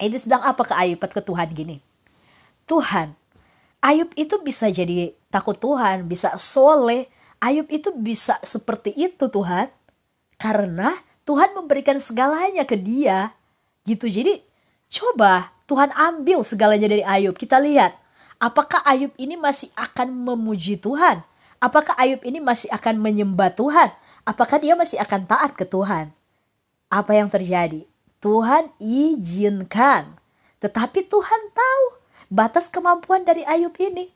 Iblis 0.00 0.26
bilang 0.26 0.42
apa 0.42 0.64
ke 0.66 0.74
Ayub 0.74 0.98
ke 0.98 1.20
Tuhan 1.22 1.48
gini. 1.52 1.78
Tuhan, 2.66 3.14
Ayub 3.80 4.10
itu 4.16 4.40
bisa 4.40 4.66
jadi 4.72 5.12
takut 5.28 5.56
Tuhan, 5.56 6.08
bisa 6.08 6.34
soleh. 6.40 7.06
Ayub 7.40 7.68
itu 7.72 7.92
bisa 7.96 8.40
seperti 8.44 8.92
itu 8.96 9.28
Tuhan. 9.28 9.68
Karena 10.40 10.92
Tuhan 11.28 11.52
memberikan 11.52 12.00
segalanya 12.00 12.64
ke 12.64 12.76
dia. 12.76 13.32
Gitu. 13.84 14.08
Jadi 14.08 14.40
coba 14.90 15.52
Tuhan 15.64 15.92
ambil 15.96 16.44
segalanya 16.44 16.88
dari 16.88 17.04
Ayub. 17.04 17.36
Kita 17.36 17.56
lihat 17.62 17.96
apakah 18.40 18.80
Ayub 18.88 19.12
ini 19.20 19.36
masih 19.36 19.68
akan 19.76 20.10
memuji 20.10 20.80
Tuhan? 20.80 21.20
Apakah 21.60 21.92
Ayub 22.00 22.24
ini 22.24 22.40
masih 22.40 22.72
akan 22.72 22.96
menyembah 22.96 23.52
Tuhan? 23.52 23.92
Apakah 24.24 24.56
dia 24.56 24.72
masih 24.72 24.96
akan 24.96 25.28
taat 25.28 25.52
ke 25.52 25.68
Tuhan? 25.68 26.08
Apa 26.88 27.12
yang 27.14 27.28
terjadi? 27.28 27.84
Tuhan 28.18 28.72
izinkan. 28.80 30.16
Tetapi 30.58 31.04
Tuhan 31.04 31.42
tahu 31.52 31.84
batas 32.32 32.72
kemampuan 32.72 33.28
dari 33.28 33.44
Ayub 33.44 33.76
ini. 33.76 34.08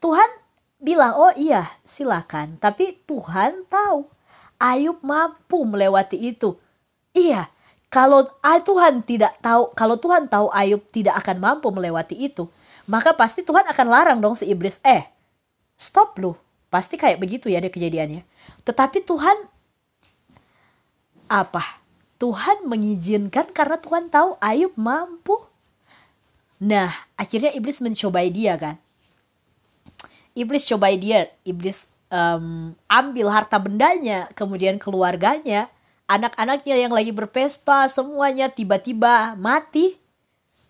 Tuhan 0.00 0.28
bilang, 0.80 1.12
oh 1.20 1.32
iya 1.36 1.68
silakan. 1.84 2.56
Tapi 2.56 2.96
Tuhan 3.04 3.68
tahu 3.68 4.08
Ayub 4.56 5.00
mampu 5.04 5.64
melewati 5.68 6.16
itu. 6.16 6.56
Iya, 7.12 7.48
kalau 7.92 8.28
Tuhan 8.40 9.04
tidak 9.04 9.36
tahu, 9.44 9.72
kalau 9.76 9.96
Tuhan 10.00 10.28
tahu 10.28 10.48
Ayub 10.52 10.80
tidak 10.88 11.20
akan 11.20 11.36
mampu 11.40 11.68
melewati 11.72 12.16
itu, 12.16 12.48
maka 12.90 13.14
pasti 13.14 13.46
Tuhan 13.46 13.70
akan 13.70 13.86
larang 13.86 14.18
dong 14.18 14.34
si 14.34 14.50
iblis, 14.50 14.82
eh, 14.82 15.06
stop 15.78 16.18
lu. 16.18 16.34
Pasti 16.66 16.98
kayak 16.98 17.22
begitu 17.22 17.46
ya 17.46 17.62
ada 17.62 17.70
kejadiannya. 17.70 18.26
Tetapi 18.66 19.06
Tuhan 19.06 19.36
apa? 21.30 21.78
Tuhan 22.18 22.66
mengizinkan 22.66 23.48
karena 23.54 23.78
Tuhan 23.78 24.10
tahu 24.10 24.36
Ayub 24.42 24.74
mampu 24.76 25.38
Nah, 26.60 26.92
akhirnya 27.16 27.56
iblis 27.56 27.80
mencobai 27.80 28.28
dia 28.28 28.52
kan. 28.60 28.76
Iblis 30.36 30.68
cobai 30.68 31.00
dia, 31.00 31.32
iblis 31.42 31.88
um, 32.12 32.76
ambil 32.84 33.32
harta 33.32 33.56
bendanya, 33.56 34.28
kemudian 34.36 34.76
keluarganya, 34.76 35.72
anak-anaknya 36.04 36.76
yang 36.76 36.92
lagi 36.92 37.16
berpesta, 37.16 37.88
semuanya 37.88 38.52
tiba-tiba 38.52 39.34
mati, 39.40 39.96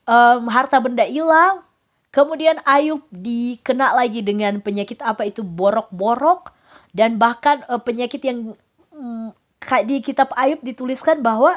um, 0.07 0.47
harta 0.47 0.79
benda 0.79 1.03
hilang. 1.03 1.67
Kemudian 2.11 2.59
Ayub 2.67 3.07
dikena 3.15 3.95
lagi 3.95 4.27
dengan 4.27 4.59
penyakit 4.59 4.99
apa 5.07 5.31
itu 5.31 5.47
borok-borok 5.47 6.51
dan 6.91 7.23
bahkan 7.23 7.63
uh, 7.71 7.79
penyakit 7.79 8.19
yang 8.27 8.59
um, 8.91 9.31
di 9.87 10.03
kitab 10.03 10.35
Ayub 10.35 10.59
dituliskan 10.59 11.23
bahwa 11.23 11.55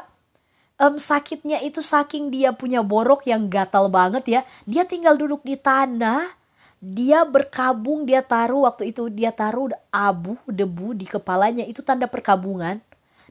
um, 0.78 1.02
sakitnya 1.02 1.58
itu 1.66 1.82
saking 1.82 2.30
dia 2.30 2.54
punya 2.54 2.86
borok 2.86 3.26
yang 3.26 3.50
gatal 3.50 3.90
banget 3.90 4.24
ya. 4.30 4.42
Dia 4.70 4.86
tinggal 4.86 5.18
duduk 5.18 5.42
di 5.42 5.58
tanah, 5.58 6.30
dia 6.78 7.26
berkabung, 7.26 8.06
dia 8.06 8.22
taruh 8.22 8.70
waktu 8.70 8.94
itu 8.94 9.10
dia 9.10 9.34
taruh 9.34 9.74
abu, 9.90 10.38
debu 10.46 10.94
di 10.94 11.10
kepalanya 11.10 11.66
itu 11.66 11.82
tanda 11.82 12.06
perkabungan. 12.06 12.78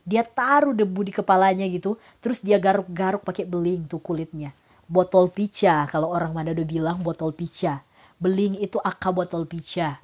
Dia 0.02 0.26
taruh 0.26 0.74
debu 0.74 1.06
di 1.06 1.12
kepalanya 1.14 1.62
gitu, 1.70 1.94
terus 2.18 2.42
dia 2.42 2.58
garuk-garuk 2.58 3.22
pakai 3.22 3.46
beling 3.46 3.86
tuh 3.86 4.02
kulitnya. 4.02 4.50
Botol 4.92 5.32
pica 5.32 5.88
kalau 5.88 6.12
orang 6.12 6.36
Manado 6.36 6.60
bilang 6.68 7.00
botol 7.00 7.32
pica. 7.32 7.80
Beling 8.20 8.60
itu 8.60 8.76
aka 8.76 9.08
botol 9.08 9.48
pica. 9.48 9.96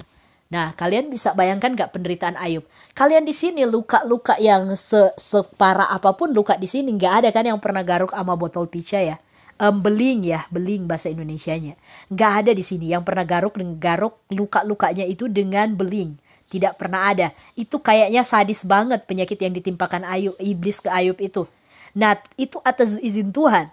Nah, 0.49 0.73
kalian 0.73 1.13
bisa 1.13 1.37
bayangkan 1.37 1.77
gak 1.77 1.93
penderitaan 1.93 2.41
Ayub? 2.41 2.65
Kalian 2.97 3.29
di 3.29 3.37
sini 3.37 3.69
luka-luka 3.69 4.41
yang 4.41 4.73
se 4.81 5.13
separah 5.21 5.93
apa 5.93 6.17
pun 6.17 6.33
luka 6.33 6.57
di 6.57 6.65
sini 6.65 6.97
nggak 6.97 7.15
ada 7.21 7.29
kan 7.37 7.45
yang 7.45 7.61
pernah 7.61 7.85
garuk 7.85 8.17
sama 8.17 8.33
botol 8.33 8.65
pica 8.65 8.97
ya? 8.97 9.21
Um, 9.61 9.85
beling 9.85 10.25
ya, 10.25 10.49
beling 10.49 10.89
bahasa 10.89 11.13
Indonesianya. 11.13 11.77
Nggak 12.09 12.33
ada 12.41 12.53
di 12.57 12.65
sini 12.65 12.89
yang 12.97 13.05
pernah 13.05 13.29
garuk 13.29 13.61
dengan 13.61 13.77
garuk 13.77 14.17
luka-lukanya 14.33 15.05
itu 15.05 15.29
dengan 15.29 15.77
beling. 15.77 16.17
Tidak 16.49 16.81
pernah 16.81 17.13
ada. 17.13 17.29
Itu 17.61 17.85
kayaknya 17.85 18.25
sadis 18.25 18.65
banget 18.65 19.05
penyakit 19.05 19.37
yang 19.37 19.53
ditimpakan 19.53 20.09
Ayub, 20.09 20.33
iblis 20.41 20.81
ke 20.81 20.89
Ayub 20.89 21.21
itu. 21.21 21.45
Nah, 21.93 22.17
itu 22.41 22.57
atas 22.65 22.97
izin 23.05 23.37
Tuhan. 23.37 23.69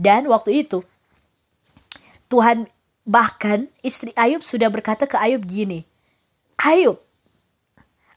Dan 0.00 0.24
waktu 0.32 0.64
itu 0.64 0.80
Tuhan 2.32 2.64
bahkan 3.04 3.68
istri 3.84 4.16
Ayub 4.16 4.40
sudah 4.40 4.72
berkata 4.72 5.04
ke 5.04 5.20
Ayub 5.20 5.44
gini, 5.44 5.84
Ayub, 6.56 6.96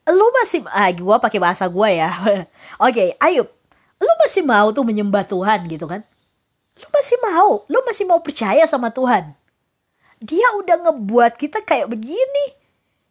lu 0.08 0.28
masih 0.40 0.64
ah 0.72 0.88
gue 0.96 1.18
pakai 1.20 1.44
bahasa 1.44 1.68
gue 1.68 1.90
ya. 1.92 2.08
Oke, 2.24 2.48
okay, 2.80 3.10
Ayub, 3.20 3.52
lu 4.00 4.14
masih 4.24 4.48
mau 4.48 4.72
tuh 4.72 4.88
menyembah 4.88 5.28
Tuhan 5.28 5.68
gitu 5.68 5.84
kan? 5.92 6.00
Lu 6.80 6.88
masih 6.94 7.18
mau, 7.20 7.52
lu 7.68 7.80
masih 7.84 8.06
mau 8.08 8.24
percaya 8.24 8.64
sama 8.64 8.88
Tuhan. 8.88 9.36
Dia 10.24 10.48
udah 10.64 10.88
ngebuat 10.88 11.36
kita 11.36 11.68
kayak 11.68 11.92
begini. 11.92 12.46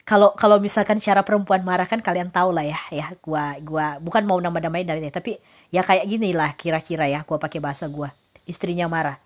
Kalau 0.03 0.33
kalau 0.35 0.57
misalkan 0.59 0.97
cara 0.99 1.21
perempuan 1.23 1.61
marah 1.63 1.87
kan 1.87 2.01
kalian 2.01 2.33
tahu 2.33 2.51
lah 2.51 2.67
ya, 2.67 2.81
ya 2.91 3.07
gua 3.23 3.55
gua 3.63 4.03
bukan 4.03 4.27
mau 4.27 4.41
nama-namain 4.43 4.83
dari 4.83 4.99
tapi 5.15 5.39
ya 5.71 5.87
kayak 5.87 6.11
gini 6.11 6.35
lah 6.35 6.51
kira-kira 6.59 7.07
ya 7.07 7.23
gua 7.23 7.39
pakai 7.39 7.63
bahasa 7.63 7.87
gua. 7.87 8.11
Istrinya 8.49 8.91
marah. 8.91 9.19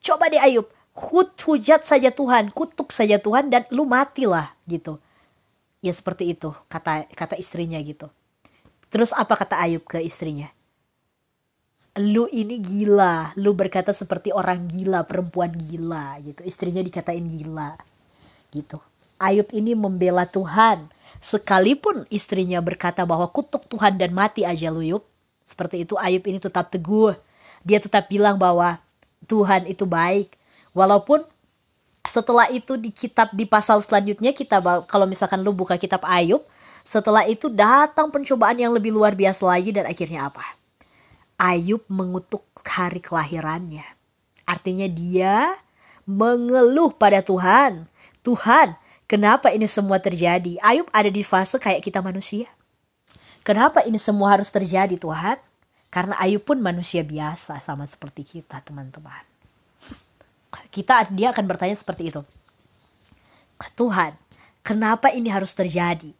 Coba 0.00 0.30
deh 0.30 0.40
Ayub, 0.40 0.70
hujat 0.96 1.84
saja 1.84 2.08
Tuhan, 2.08 2.50
kutuk 2.54 2.94
saja 2.94 3.20
Tuhan 3.20 3.52
dan 3.52 3.68
lu 3.68 3.84
matilah 3.84 4.54
gitu. 4.64 4.96
Ya 5.84 5.92
seperti 5.92 6.32
itu 6.32 6.50
kata 6.72 7.06
kata 7.12 7.36
istrinya 7.36 7.76
gitu. 7.84 8.08
Terus 8.88 9.12
apa 9.12 9.36
kata 9.36 9.60
Ayub 9.60 9.84
ke 9.84 10.00
istrinya? 10.00 10.48
Lu 11.96 12.28
ini 12.28 12.60
gila, 12.60 13.32
lu 13.40 13.56
berkata 13.56 13.88
seperti 13.88 14.28
orang 14.28 14.68
gila, 14.68 15.04
perempuan 15.08 15.52
gila 15.52 16.20
gitu. 16.20 16.44
Istrinya 16.44 16.84
dikatain 16.84 17.24
gila 17.24 17.76
gitu. 18.52 18.80
Ayub 19.16 19.48
ini 19.52 19.72
membela 19.72 20.28
Tuhan. 20.28 20.92
Sekalipun 21.16 22.04
istrinya 22.12 22.60
berkata 22.60 23.08
bahwa 23.08 23.24
kutuk 23.32 23.64
Tuhan 23.72 23.96
dan 23.96 24.12
mati 24.12 24.44
aja 24.44 24.68
lu 24.68 24.84
Yub. 24.84 25.04
Seperti 25.44 25.88
itu 25.88 25.96
Ayub 25.96 26.24
ini 26.28 26.36
tetap 26.36 26.68
teguh. 26.68 27.16
Dia 27.66 27.82
tetap 27.82 28.06
bilang 28.06 28.38
bahwa 28.38 28.78
Tuhan 29.26 29.66
itu 29.66 29.82
baik 29.82 30.36
Walaupun 30.76 31.24
setelah 32.04 32.52
itu 32.52 32.76
di 32.76 32.92
kitab 32.92 33.32
di 33.32 33.48
pasal 33.48 33.80
selanjutnya 33.80 34.36
kita 34.36 34.60
kalau 34.84 35.08
misalkan 35.08 35.40
lu 35.40 35.56
buka 35.56 35.80
kitab 35.80 36.04
Ayub, 36.04 36.44
setelah 36.84 37.24
itu 37.24 37.48
datang 37.48 38.12
pencobaan 38.12 38.60
yang 38.60 38.76
lebih 38.76 38.92
luar 38.92 39.16
biasa 39.16 39.40
lagi 39.48 39.72
dan 39.72 39.88
akhirnya 39.88 40.28
apa? 40.28 40.44
Ayub 41.40 41.80
mengutuk 41.88 42.44
hari 42.60 43.00
kelahirannya. 43.00 43.88
Artinya 44.44 44.84
dia 44.84 45.56
mengeluh 46.04 46.92
pada 46.92 47.24
Tuhan. 47.24 47.88
Tuhan, 48.20 48.76
kenapa 49.08 49.48
ini 49.48 49.64
semua 49.64 49.96
terjadi? 49.96 50.60
Ayub 50.60 50.86
ada 50.92 51.08
di 51.08 51.24
fase 51.24 51.56
kayak 51.56 51.80
kita 51.80 52.04
manusia. 52.04 52.46
Kenapa 53.40 53.80
ini 53.88 53.96
semua 53.96 54.36
harus 54.36 54.52
terjadi 54.52 55.00
Tuhan? 55.00 55.40
Karena 55.96 56.12
Ayub 56.20 56.44
pun 56.44 56.60
manusia 56.60 57.00
biasa 57.00 57.56
sama 57.64 57.88
seperti 57.88 58.20
kita 58.36 58.60
teman-teman 58.60 59.24
kita 60.74 61.08
dia 61.08 61.32
akan 61.32 61.48
bertanya 61.48 61.72
seperti 61.72 62.12
itu. 62.12 62.20
Tuhan, 63.72 64.12
kenapa 64.60 65.08
ini 65.08 65.32
harus 65.32 65.56
terjadi? 65.56 66.12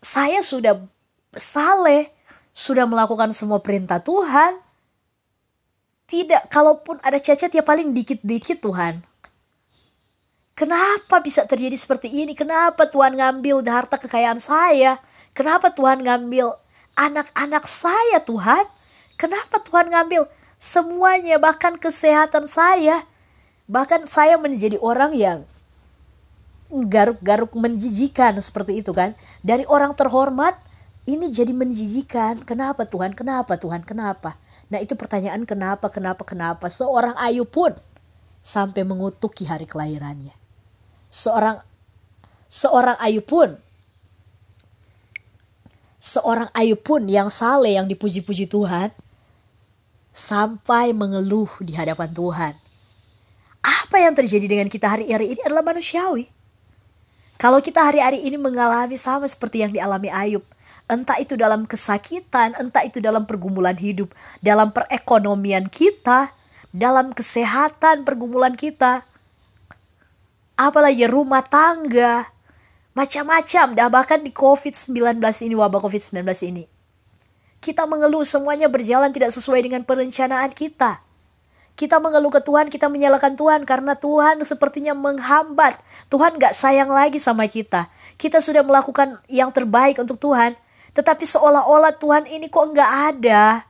Saya 0.00 0.40
sudah 0.40 0.80
saleh, 1.36 2.08
sudah 2.56 2.88
melakukan 2.88 3.28
semua 3.36 3.60
perintah 3.60 4.00
Tuhan. 4.00 4.56
Tidak, 6.08 6.48
kalaupun 6.48 6.96
ada 7.04 7.20
cacat 7.20 7.52
ya 7.52 7.60
paling 7.60 7.92
dikit-dikit 7.92 8.64
Tuhan. 8.64 9.04
Kenapa 10.56 11.18
bisa 11.18 11.44
terjadi 11.44 11.74
seperti 11.74 12.08
ini? 12.08 12.32
Kenapa 12.32 12.86
Tuhan 12.86 13.18
ngambil 13.18 13.60
harta 13.68 14.00
kekayaan 14.00 14.40
saya? 14.40 14.96
Kenapa 15.34 15.74
Tuhan 15.74 16.00
ngambil 16.00 16.54
anak-anak 16.94 17.66
saya 17.66 18.22
Tuhan? 18.22 18.64
Kenapa 19.14 19.62
Tuhan 19.62 19.90
ngambil 19.90 20.26
semuanya 20.58 21.38
bahkan 21.38 21.78
kesehatan 21.78 22.50
saya? 22.50 23.06
Bahkan 23.70 24.10
saya 24.10 24.36
menjadi 24.36 24.76
orang 24.82 25.16
yang 25.16 25.38
garuk-garuk 26.68 27.54
menjijikan 27.54 28.34
seperti 28.42 28.82
itu 28.82 28.90
kan. 28.90 29.14
Dari 29.40 29.64
orang 29.70 29.94
terhormat 29.94 30.58
ini 31.06 31.30
jadi 31.30 31.52
menjijikan. 31.52 32.42
Kenapa 32.42 32.88
Tuhan? 32.88 33.14
Kenapa 33.14 33.54
Tuhan? 33.60 33.84
Kenapa? 33.86 34.36
Nah 34.72 34.80
itu 34.80 34.96
pertanyaan 34.96 35.44
kenapa, 35.44 35.86
kenapa, 35.92 36.24
kenapa. 36.24 36.66
Seorang 36.66 37.14
Ayub 37.20 37.48
pun 37.48 37.72
sampai 38.40 38.82
mengutuki 38.84 39.44
hari 39.46 39.68
kelahirannya. 39.68 40.32
Seorang 41.12 41.60
seorang 42.48 42.98
Ayub 43.00 43.24
pun 43.24 43.56
seorang 46.00 46.52
Ayub 46.52 46.80
pun 46.84 47.06
yang 47.08 47.32
saleh 47.32 47.80
yang 47.80 47.88
dipuji-puji 47.88 48.50
Tuhan 48.50 48.92
sampai 50.14 50.94
mengeluh 50.94 51.50
di 51.58 51.74
hadapan 51.74 52.14
Tuhan. 52.14 52.54
Apa 53.64 53.98
yang 53.98 54.14
terjadi 54.14 54.46
dengan 54.46 54.70
kita 54.70 54.86
hari-hari 54.86 55.34
ini 55.34 55.40
adalah 55.42 55.66
manusiawi. 55.66 56.30
Kalau 57.34 57.58
kita 57.58 57.82
hari-hari 57.82 58.22
ini 58.22 58.38
mengalami 58.38 58.94
sama 58.94 59.26
seperti 59.26 59.66
yang 59.66 59.74
dialami 59.74 60.06
Ayub, 60.06 60.46
entah 60.86 61.18
itu 61.18 61.34
dalam 61.34 61.66
kesakitan, 61.66 62.54
entah 62.54 62.86
itu 62.86 63.02
dalam 63.02 63.26
pergumulan 63.26 63.74
hidup, 63.74 64.14
dalam 64.38 64.70
perekonomian 64.70 65.66
kita, 65.66 66.30
dalam 66.70 67.10
kesehatan 67.10 68.06
pergumulan 68.06 68.54
kita, 68.54 69.02
apalagi 70.54 71.10
rumah 71.10 71.42
tangga, 71.42 72.30
macam-macam, 72.94 73.74
dah 73.74 73.90
bahkan 73.90 74.22
di 74.22 74.30
COVID-19 74.30 75.18
ini, 75.42 75.54
wabah 75.58 75.82
COVID-19 75.82 76.22
ini. 76.54 76.73
Kita 77.64 77.88
mengeluh 77.88 78.28
semuanya 78.28 78.68
berjalan 78.68 79.08
tidak 79.08 79.32
sesuai 79.32 79.64
dengan 79.64 79.80
perencanaan 79.88 80.52
kita. 80.52 81.00
Kita 81.80 81.96
mengeluh 81.96 82.28
ke 82.28 82.44
Tuhan, 82.44 82.68
kita 82.68 82.92
menyalahkan 82.92 83.40
Tuhan 83.40 83.64
karena 83.64 83.96
Tuhan 83.96 84.44
sepertinya 84.44 84.92
menghambat. 84.92 85.72
Tuhan 86.12 86.36
gak 86.36 86.52
sayang 86.52 86.92
lagi 86.92 87.16
sama 87.16 87.48
kita. 87.48 87.88
Kita 88.20 88.44
sudah 88.44 88.60
melakukan 88.60 89.16
yang 89.32 89.48
terbaik 89.48 89.96
untuk 89.96 90.20
Tuhan. 90.20 90.52
Tetapi 90.92 91.24
seolah-olah 91.24 91.96
Tuhan 91.96 92.28
ini 92.28 92.52
kok 92.52 92.68
nggak 92.68 92.92
ada. 93.16 93.64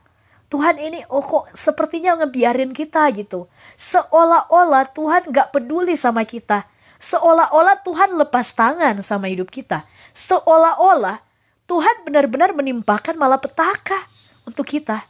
Tuhan 0.51 0.77
ini 0.77 1.01
oh 1.09 1.25
kok 1.25 1.49
sepertinya 1.57 2.19
ngebiarin 2.19 2.75
kita 2.75 3.09
gitu. 3.17 3.49
Seolah-olah 3.79 4.91
Tuhan 4.93 5.33
gak 5.33 5.55
peduli 5.55 5.97
sama 5.97 6.27
kita. 6.27 6.67
Seolah-olah 7.01 7.81
Tuhan 7.81 8.13
lepas 8.19 8.53
tangan 8.53 9.01
sama 9.01 9.31
hidup 9.33 9.49
kita. 9.49 9.81
Seolah-olah 10.13 11.24
Tuhan 11.65 12.05
benar-benar 12.05 12.53
menimpakan 12.53 13.17
malapetaka 13.17 13.97
untuk 14.45 14.69
kita. 14.69 15.01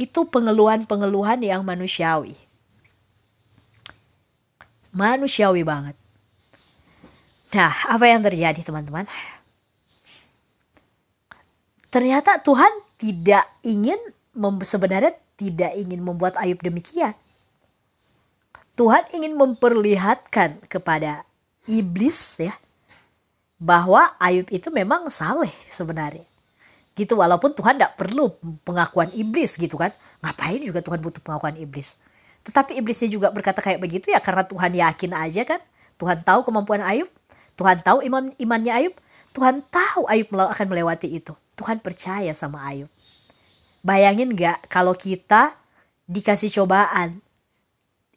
Itu 0.00 0.24
pengeluhan-pengeluhan 0.28 1.44
yang 1.44 1.60
manusiawi. 1.64 2.32
Manusiawi 4.96 5.62
banget. 5.62 5.96
Nah, 7.52 7.72
apa 7.92 8.04
yang 8.08 8.24
terjadi 8.24 8.60
teman-teman? 8.64 9.04
Ternyata 11.88 12.40
Tuhan 12.40 12.72
tidak 13.00 13.44
ingin 13.64 13.96
sebenarnya 14.64 15.12
tidak 15.38 15.72
ingin 15.76 16.04
membuat 16.04 16.36
Ayub 16.36 16.60
demikian. 16.60 17.12
Tuhan 18.78 19.02
ingin 19.10 19.34
memperlihatkan 19.34 20.62
kepada 20.70 21.26
iblis 21.66 22.38
ya 22.38 22.54
bahwa 23.58 24.06
Ayub 24.22 24.46
itu 24.54 24.70
memang 24.70 25.10
saleh 25.10 25.50
sebenarnya. 25.66 26.22
Gitu 26.94 27.14
walaupun 27.18 27.54
Tuhan 27.54 27.78
tidak 27.78 27.98
perlu 27.98 28.30
pengakuan 28.62 29.10
iblis 29.14 29.58
gitu 29.58 29.74
kan. 29.74 29.90
Ngapain 30.22 30.62
juga 30.62 30.82
Tuhan 30.82 31.02
butuh 31.02 31.22
pengakuan 31.22 31.58
iblis. 31.58 32.02
Tetapi 32.46 32.78
iblisnya 32.78 33.10
juga 33.10 33.34
berkata 33.34 33.58
kayak 33.58 33.82
begitu 33.82 34.14
ya 34.14 34.22
karena 34.22 34.46
Tuhan 34.46 34.72
yakin 34.74 35.12
aja 35.14 35.42
kan. 35.46 35.60
Tuhan 35.98 36.22
tahu 36.22 36.46
kemampuan 36.46 36.82
Ayub. 36.86 37.10
Tuhan 37.58 37.82
tahu 37.82 38.06
iman 38.06 38.30
imannya 38.38 38.72
Ayub. 38.72 38.94
Tuhan 39.34 39.62
tahu 39.66 40.06
Ayub 40.06 40.30
akan 40.30 40.66
melewati 40.70 41.10
itu. 41.10 41.34
Tuhan 41.58 41.82
percaya 41.82 42.30
sama 42.34 42.62
Ayub. 42.66 42.90
Bayangin 43.82 44.34
gak 44.34 44.70
kalau 44.70 44.94
kita 44.94 45.54
dikasih 46.06 46.50
cobaan. 46.62 47.18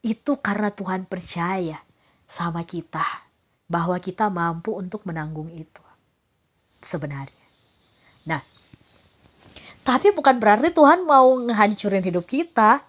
Itu 0.01 0.41
karena 0.41 0.73
Tuhan 0.73 1.05
percaya 1.05 1.77
sama 2.25 2.65
kita 2.65 3.30
bahwa 3.71 3.95
kita 4.03 4.27
mampu 4.27 4.75
untuk 4.75 5.07
menanggung 5.07 5.47
itu. 5.55 5.83
Sebenarnya. 6.83 7.45
Nah, 8.27 8.43
tapi 9.87 10.11
bukan 10.11 10.35
berarti 10.43 10.75
Tuhan 10.75 11.07
mau 11.07 11.39
ngehancurin 11.39 12.03
hidup 12.03 12.27
kita. 12.27 12.83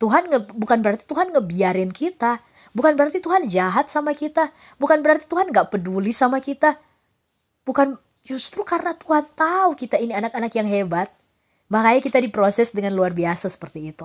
Tuhan 0.00 0.32
nge, 0.32 0.40
bukan 0.56 0.78
berarti 0.80 1.04
Tuhan 1.04 1.28
ngebiarin 1.36 1.92
kita. 1.92 2.40
Bukan 2.72 2.96
berarti 2.96 3.20
Tuhan 3.20 3.46
jahat 3.46 3.92
sama 3.92 4.16
kita. 4.16 4.50
Bukan 4.80 5.04
berarti 5.04 5.28
Tuhan 5.28 5.52
gak 5.52 5.70
peduli 5.70 6.10
sama 6.10 6.40
kita. 6.40 6.74
Bukan 7.62 7.94
justru 8.24 8.64
karena 8.66 8.96
Tuhan 8.96 9.28
tahu 9.36 9.76
kita 9.78 10.00
ini 10.00 10.16
anak-anak 10.16 10.52
yang 10.56 10.66
hebat. 10.66 11.12
Makanya 11.70 12.00
kita 12.02 12.18
diproses 12.18 12.74
dengan 12.74 12.96
luar 12.96 13.14
biasa 13.14 13.46
seperti 13.46 13.94
itu. 13.94 14.02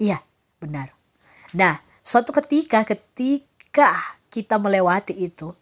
Iya, 0.00 0.22
benar. 0.56 0.88
Nah, 1.52 1.76
suatu 2.00 2.32
ketika 2.32 2.82
ketika 2.88 4.16
kita 4.32 4.56
melewati 4.56 5.12
itu. 5.12 5.52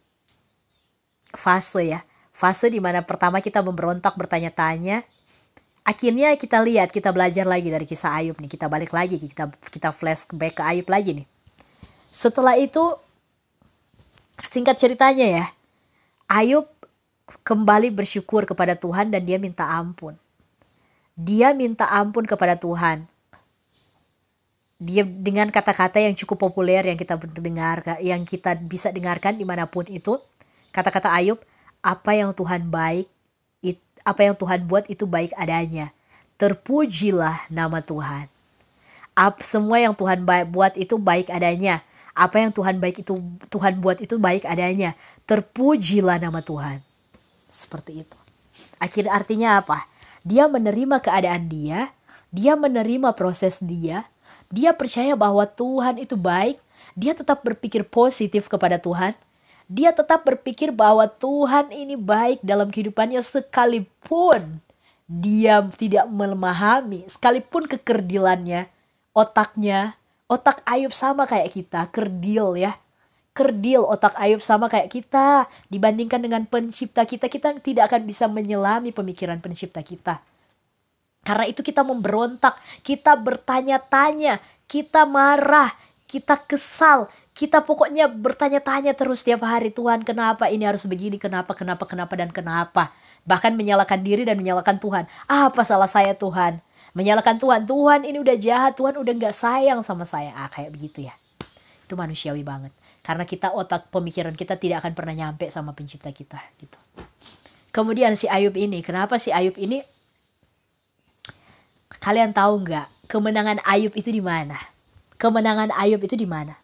Fase 1.35 1.91
ya. 1.91 2.01
Fase 2.31 2.71
di 2.71 2.79
mana 2.79 3.03
pertama 3.03 3.43
kita 3.43 3.59
memberontak 3.67 4.15
bertanya-tanya. 4.15 5.03
Akhirnya 5.83 6.31
kita 6.39 6.63
lihat 6.63 6.95
kita 6.95 7.11
belajar 7.11 7.43
lagi 7.43 7.67
dari 7.67 7.83
kisah 7.83 8.23
Ayub 8.23 8.39
nih. 8.39 8.47
Kita 8.47 8.71
balik 8.71 8.95
lagi 8.95 9.19
kita 9.19 9.51
kita 9.75 9.91
flashback 9.91 10.55
ke 10.55 10.63
Ayub 10.63 10.87
lagi 10.87 11.19
nih. 11.19 11.27
Setelah 12.15 12.55
itu 12.55 12.95
singkat 14.47 14.79
ceritanya 14.79 15.27
ya. 15.27 15.47
Ayub 16.31 16.71
kembali 17.43 17.91
bersyukur 17.91 18.47
kepada 18.47 18.79
Tuhan 18.79 19.11
dan 19.11 19.27
dia 19.27 19.43
minta 19.43 19.67
ampun. 19.67 20.15
Dia 21.19 21.51
minta 21.51 21.91
ampun 21.91 22.23
kepada 22.23 22.55
Tuhan 22.55 23.11
dia 24.81 25.05
dengan 25.05 25.53
kata-kata 25.53 26.01
yang 26.01 26.16
cukup 26.16 26.49
populer 26.49 26.81
yang 26.81 26.97
kita 26.97 27.21
dengar 27.37 28.01
yang 28.01 28.25
kita 28.25 28.57
bisa 28.57 28.88
dengarkan 28.88 29.37
di 29.37 29.45
mana 29.45 29.69
pun 29.69 29.85
itu 29.85 30.16
kata-kata 30.73 31.12
Ayub 31.12 31.37
apa 31.85 32.16
yang 32.16 32.33
Tuhan 32.33 32.73
baik 32.73 33.05
it, 33.61 33.77
apa 34.09 34.25
yang 34.25 34.35
Tuhan 34.37 34.64
buat 34.64 34.88
itu 34.88 35.05
baik 35.05 35.37
adanya. 35.37 35.93
Terpujilah 36.40 37.53
nama 37.53 37.85
Tuhan. 37.85 38.25
Ap, 39.12 39.45
semua 39.45 39.77
yang 39.77 39.93
Tuhan 39.93 40.25
baik, 40.25 40.49
buat 40.49 40.73
itu 40.81 40.97
baik 40.97 41.29
adanya. 41.29 41.85
Apa 42.16 42.40
yang 42.40 42.49
Tuhan 42.49 42.81
baik 42.81 43.05
itu 43.05 43.21
Tuhan 43.53 43.85
buat 43.85 44.01
itu 44.01 44.16
baik 44.16 44.49
adanya. 44.49 44.97
Terpujilah 45.29 46.16
nama 46.16 46.40
Tuhan. 46.40 46.81
Seperti 47.53 48.09
itu. 48.09 48.19
Akhir 48.81 49.12
artinya 49.12 49.61
apa? 49.61 49.85
Dia 50.25 50.49
menerima 50.49 51.05
keadaan 51.05 51.53
dia 51.53 51.93
dia 52.31 52.55
menerima 52.55 53.11
proses 53.19 53.59
dia 53.59 54.07
dia 54.51 54.75
percaya 54.75 55.15
bahwa 55.15 55.47
Tuhan 55.47 56.03
itu 56.03 56.19
baik, 56.19 56.59
dia 56.99 57.15
tetap 57.15 57.41
berpikir 57.47 57.87
positif 57.87 58.51
kepada 58.51 58.77
Tuhan. 58.77 59.15
Dia 59.71 59.95
tetap 59.95 60.27
berpikir 60.27 60.75
bahwa 60.75 61.07
Tuhan 61.07 61.71
ini 61.71 61.95
baik 61.95 62.43
dalam 62.43 62.75
kehidupannya 62.75 63.23
sekalipun 63.23 64.59
dia 65.11 65.67
tidak 65.75 66.07
memahami, 66.07 67.03
sekalipun 67.11 67.67
kekerdilannya, 67.67 68.71
otaknya, 69.11 69.99
otak 70.31 70.63
Ayub 70.63 70.95
sama 70.95 71.27
kayak 71.27 71.51
kita, 71.51 71.91
kerdil 71.91 72.55
ya. 72.55 72.79
Kerdil 73.35 73.83
otak 73.83 74.15
Ayub 74.15 74.39
sama 74.39 74.71
kayak 74.71 74.87
kita. 74.87 75.51
Dibandingkan 75.67 76.23
dengan 76.23 76.47
pencipta 76.47 77.03
kita, 77.03 77.27
kita 77.27 77.59
tidak 77.59 77.91
akan 77.91 78.07
bisa 78.07 78.31
menyelami 78.31 78.95
pemikiran 78.95 79.43
pencipta 79.43 79.83
kita. 79.83 80.23
Karena 81.21 81.45
itu 81.45 81.61
kita 81.61 81.85
memberontak, 81.85 82.57
kita 82.81 83.13
bertanya-tanya, 83.17 84.41
kita 84.65 85.05
marah, 85.05 85.69
kita 86.09 86.41
kesal, 86.43 87.13
kita 87.37 87.63
pokoknya 87.63 88.09
bertanya-tanya 88.11 88.97
terus 88.97 89.23
setiap 89.23 89.47
hari 89.47 89.71
Tuhan 89.71 90.03
kenapa 90.03 90.49
ini 90.49 90.67
harus 90.67 90.89
begini, 90.89 91.21
kenapa, 91.21 91.55
kenapa, 91.55 91.87
kenapa, 91.87 92.15
dan 92.19 92.33
kenapa. 92.33 92.91
Bahkan 93.29 93.53
menyalahkan 93.53 94.01
diri 94.01 94.25
dan 94.25 94.41
menyalahkan 94.41 94.81
Tuhan. 94.81 95.05
Apa 95.29 95.63
salah 95.63 95.87
saya 95.87 96.17
Tuhan? 96.17 96.59
Menyalahkan 96.97 97.39
Tuhan, 97.39 97.69
Tuhan 97.69 98.03
ini 98.03 98.19
udah 98.19 98.37
jahat, 98.41 98.75
Tuhan 98.75 98.99
udah 98.99 99.13
gak 99.15 99.37
sayang 99.37 99.81
sama 99.87 100.09
saya. 100.09 100.35
Ah 100.35 100.51
kayak 100.51 100.75
begitu 100.75 101.07
ya. 101.07 101.15
Itu 101.87 101.95
manusiawi 101.95 102.43
banget. 102.43 102.75
Karena 103.01 103.23
kita 103.25 103.55
otak 103.55 103.89
pemikiran 103.93 104.35
kita 104.35 104.59
tidak 104.59 104.83
akan 104.83 104.93
pernah 104.97 105.15
nyampe 105.15 105.47
sama 105.49 105.73
pencipta 105.77 106.11
kita 106.11 106.41
gitu. 106.59 106.77
Kemudian 107.71 108.19
si 108.19 108.27
Ayub 108.27 108.57
ini, 108.59 108.83
kenapa 108.83 109.17
si 109.23 109.31
Ayub 109.31 109.55
ini 109.55 109.79
Kalian 112.01 112.33
tahu 112.33 112.65
nggak 112.65 112.89
kemenangan 113.13 113.61
Ayub 113.69 113.93
itu 113.93 114.09
di 114.09 114.25
mana? 114.25 114.57
Kemenangan 115.21 115.69
Ayub 115.77 116.01
itu 116.01 116.17
di 116.17 116.25
mana? 116.25 116.57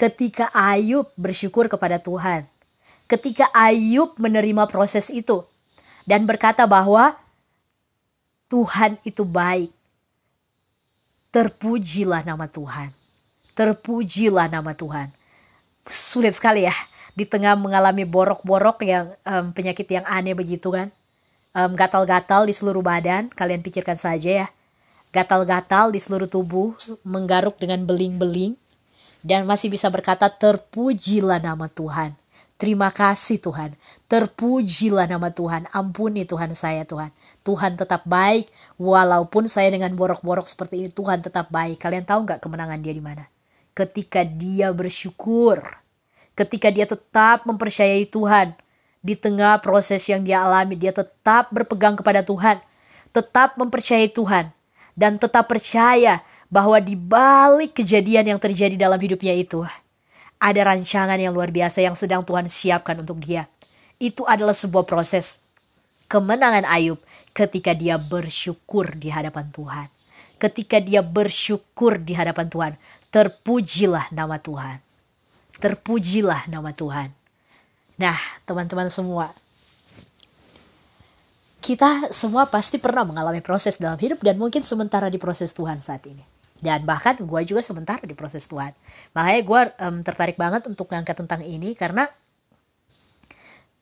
Ketika 0.00 0.48
Ayub 0.56 1.12
bersyukur 1.16 1.68
kepada 1.68 2.00
Tuhan. 2.00 2.48
Ketika 3.04 3.52
Ayub 3.52 4.16
menerima 4.16 4.64
proses 4.66 5.12
itu 5.12 5.44
dan 6.08 6.24
berkata 6.24 6.64
bahwa 6.64 7.12
Tuhan 8.48 8.96
itu 9.04 9.28
baik. 9.28 9.70
Terpujilah 11.30 12.24
nama 12.24 12.48
Tuhan. 12.48 12.88
Terpujilah 13.52 14.48
nama 14.48 14.72
Tuhan. 14.72 15.12
Sulit 15.86 16.32
sekali 16.32 16.64
ya 16.64 16.74
di 17.12 17.28
tengah 17.28 17.56
mengalami 17.60 18.08
borok-borok 18.08 18.84
yang 18.88 19.12
um, 19.24 19.52
penyakit 19.52 19.84
yang 19.88 20.04
aneh 20.08 20.32
begitu 20.32 20.72
kan 20.72 20.88
um, 21.56 21.72
gatal-gatal 21.72 22.44
di 22.44 22.52
seluruh 22.52 22.84
badan, 22.84 23.32
kalian 23.32 23.64
pikirkan 23.64 23.96
saja 23.96 24.44
ya. 24.44 24.48
Gatal-gatal 25.16 25.96
di 25.96 26.00
seluruh 26.04 26.28
tubuh, 26.28 26.76
menggaruk 27.00 27.56
dengan 27.56 27.88
beling-beling, 27.88 28.52
dan 29.24 29.48
masih 29.48 29.72
bisa 29.72 29.88
berkata 29.88 30.28
terpujilah 30.28 31.40
nama 31.40 31.72
Tuhan. 31.72 32.12
Terima 32.56 32.88
kasih 32.88 33.40
Tuhan. 33.40 33.72
Terpujilah 34.08 35.08
nama 35.08 35.28
Tuhan. 35.28 35.68
Ampuni 35.76 36.24
Tuhan 36.24 36.56
saya 36.56 36.88
Tuhan. 36.88 37.12
Tuhan 37.44 37.76
tetap 37.76 38.08
baik. 38.08 38.48
Walaupun 38.80 39.44
saya 39.44 39.68
dengan 39.68 39.92
borok-borok 39.92 40.48
seperti 40.48 40.80
ini, 40.80 40.88
Tuhan 40.88 41.20
tetap 41.20 41.52
baik. 41.52 41.76
Kalian 41.76 42.08
tahu 42.08 42.24
nggak 42.24 42.40
kemenangan 42.40 42.80
dia 42.80 42.96
di 42.96 43.04
mana? 43.04 43.28
Ketika 43.76 44.24
dia 44.24 44.72
bersyukur. 44.72 45.60
Ketika 46.32 46.72
dia 46.72 46.88
tetap 46.88 47.44
mempercayai 47.44 48.08
Tuhan. 48.08 48.56
Di 49.06 49.14
tengah 49.14 49.62
proses 49.62 50.02
yang 50.10 50.26
dia 50.26 50.42
alami, 50.42 50.74
dia 50.74 50.90
tetap 50.90 51.54
berpegang 51.54 51.94
kepada 51.94 52.26
Tuhan. 52.26 52.58
Tetap 53.14 53.54
mempercayai 53.54 54.10
Tuhan. 54.10 54.50
Dan 54.98 55.14
tetap 55.14 55.46
percaya 55.46 56.18
bahwa 56.50 56.82
di 56.82 56.98
balik 56.98 57.78
kejadian 57.78 58.34
yang 58.34 58.40
terjadi 58.42 58.74
dalam 58.74 58.98
hidupnya 58.98 59.30
itu, 59.30 59.62
ada 60.42 60.60
rancangan 60.66 61.14
yang 61.14 61.30
luar 61.30 61.54
biasa 61.54 61.86
yang 61.86 61.94
sedang 61.94 62.26
Tuhan 62.26 62.50
siapkan 62.50 62.98
untuk 62.98 63.22
dia. 63.22 63.46
Itu 64.02 64.26
adalah 64.26 64.58
sebuah 64.58 64.82
proses 64.82 65.46
kemenangan 66.10 66.66
Ayub 66.66 66.98
ketika 67.30 67.78
dia 67.78 68.00
bersyukur 68.02 68.90
di 68.98 69.06
hadapan 69.06 69.46
Tuhan. 69.54 69.86
Ketika 70.36 70.82
dia 70.82 71.00
bersyukur 71.00 71.96
di 72.02 72.12
hadapan 72.12 72.50
Tuhan, 72.50 72.72
terpujilah 73.08 74.12
nama 74.12 74.36
Tuhan. 74.36 74.82
Terpujilah 75.56 76.52
nama 76.52 76.74
Tuhan. 76.76 77.08
Nah, 77.96 78.16
teman-teman 78.44 78.92
semua, 78.92 79.32
kita 81.64 82.12
semua 82.12 82.46
pasti 82.46 82.76
pernah 82.76 83.02
mengalami 83.02 83.40
proses 83.42 83.80
dalam 83.80 83.96
hidup 83.98 84.22
dan 84.22 84.36
mungkin 84.36 84.62
sementara 84.62 85.08
di 85.08 85.16
proses 85.16 85.56
Tuhan 85.56 85.80
saat 85.80 86.04
ini. 86.06 86.22
Dan 86.60 86.84
bahkan 86.88 87.16
gue 87.20 87.40
juga 87.44 87.60
sementara 87.60 88.00
di 88.04 88.16
proses 88.16 88.48
Tuhan. 88.48 88.72
Makanya 89.12 89.40
gue 89.44 89.60
um, 89.82 89.96
tertarik 90.00 90.36
banget 90.40 90.64
untuk 90.68 90.88
ngangkat 90.88 91.16
tentang 91.24 91.44
ini 91.44 91.76
karena 91.76 92.08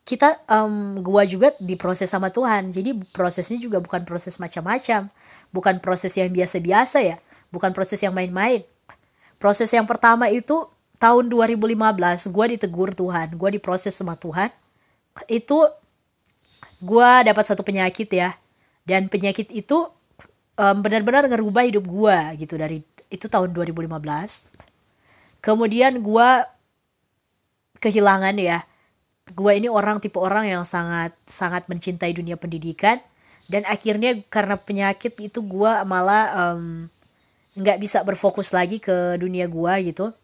kita 0.04 0.36
um, 0.50 1.00
gue 1.00 1.22
juga 1.26 1.54
diproses 1.62 2.10
sama 2.10 2.28
Tuhan. 2.34 2.74
Jadi 2.74 2.98
prosesnya 3.14 3.56
juga 3.56 3.78
bukan 3.80 4.02
proses 4.04 4.36
macam-macam. 4.42 5.08
Bukan 5.54 5.74
proses 5.78 6.12
yang 6.18 6.28
biasa-biasa 6.34 6.98
ya. 7.02 7.16
Bukan 7.54 7.70
proses 7.70 8.02
yang 8.02 8.12
main-main. 8.12 8.66
Proses 9.38 9.70
yang 9.70 9.86
pertama 9.86 10.28
itu 10.28 10.66
tahun 11.04 11.28
2015 11.28 11.76
gue 12.32 12.46
ditegur 12.56 12.96
Tuhan 12.96 13.36
gue 13.36 13.50
diproses 13.60 13.92
sama 13.92 14.16
Tuhan 14.16 14.48
itu 15.28 15.68
gue 16.80 17.10
dapat 17.28 17.44
satu 17.44 17.60
penyakit 17.60 18.08
ya. 18.08 18.32
Dan 18.84 19.08
penyakit 19.08 19.48
itu 19.48 19.88
um, 20.60 20.76
benar-benar 20.84 21.24
ngerubah 21.24 21.64
hidup 21.64 21.84
gue 21.88 22.18
gitu 22.40 22.60
dari 22.60 22.84
itu 23.08 23.28
tahun 23.28 23.52
2015 23.52 23.88
kemudian 25.40 26.00
gue 26.04 26.28
kehilangan 27.80 28.36
ya 28.40 28.64
gue 29.32 29.52
ini 29.56 29.72
orang 29.72 30.04
tipe 30.04 30.20
orang 30.20 30.48
yang 30.52 30.64
sangat 30.68 31.12
sangat 31.28 31.68
mencintai 31.68 32.16
dunia 32.16 32.40
pendidikan. 32.40 32.96
Dan 33.44 33.60
akhirnya 33.68 34.24
karena 34.32 34.56
penyakit 34.56 35.20
itu 35.20 35.44
gue 35.44 35.72
malah 35.84 36.56
nggak 37.52 37.76
um, 37.76 37.82
bisa 37.84 38.00
berfokus 38.00 38.56
lagi 38.56 38.80
ke 38.80 39.20
dunia 39.20 39.44
gue 39.44 39.92
gitu 39.92 40.16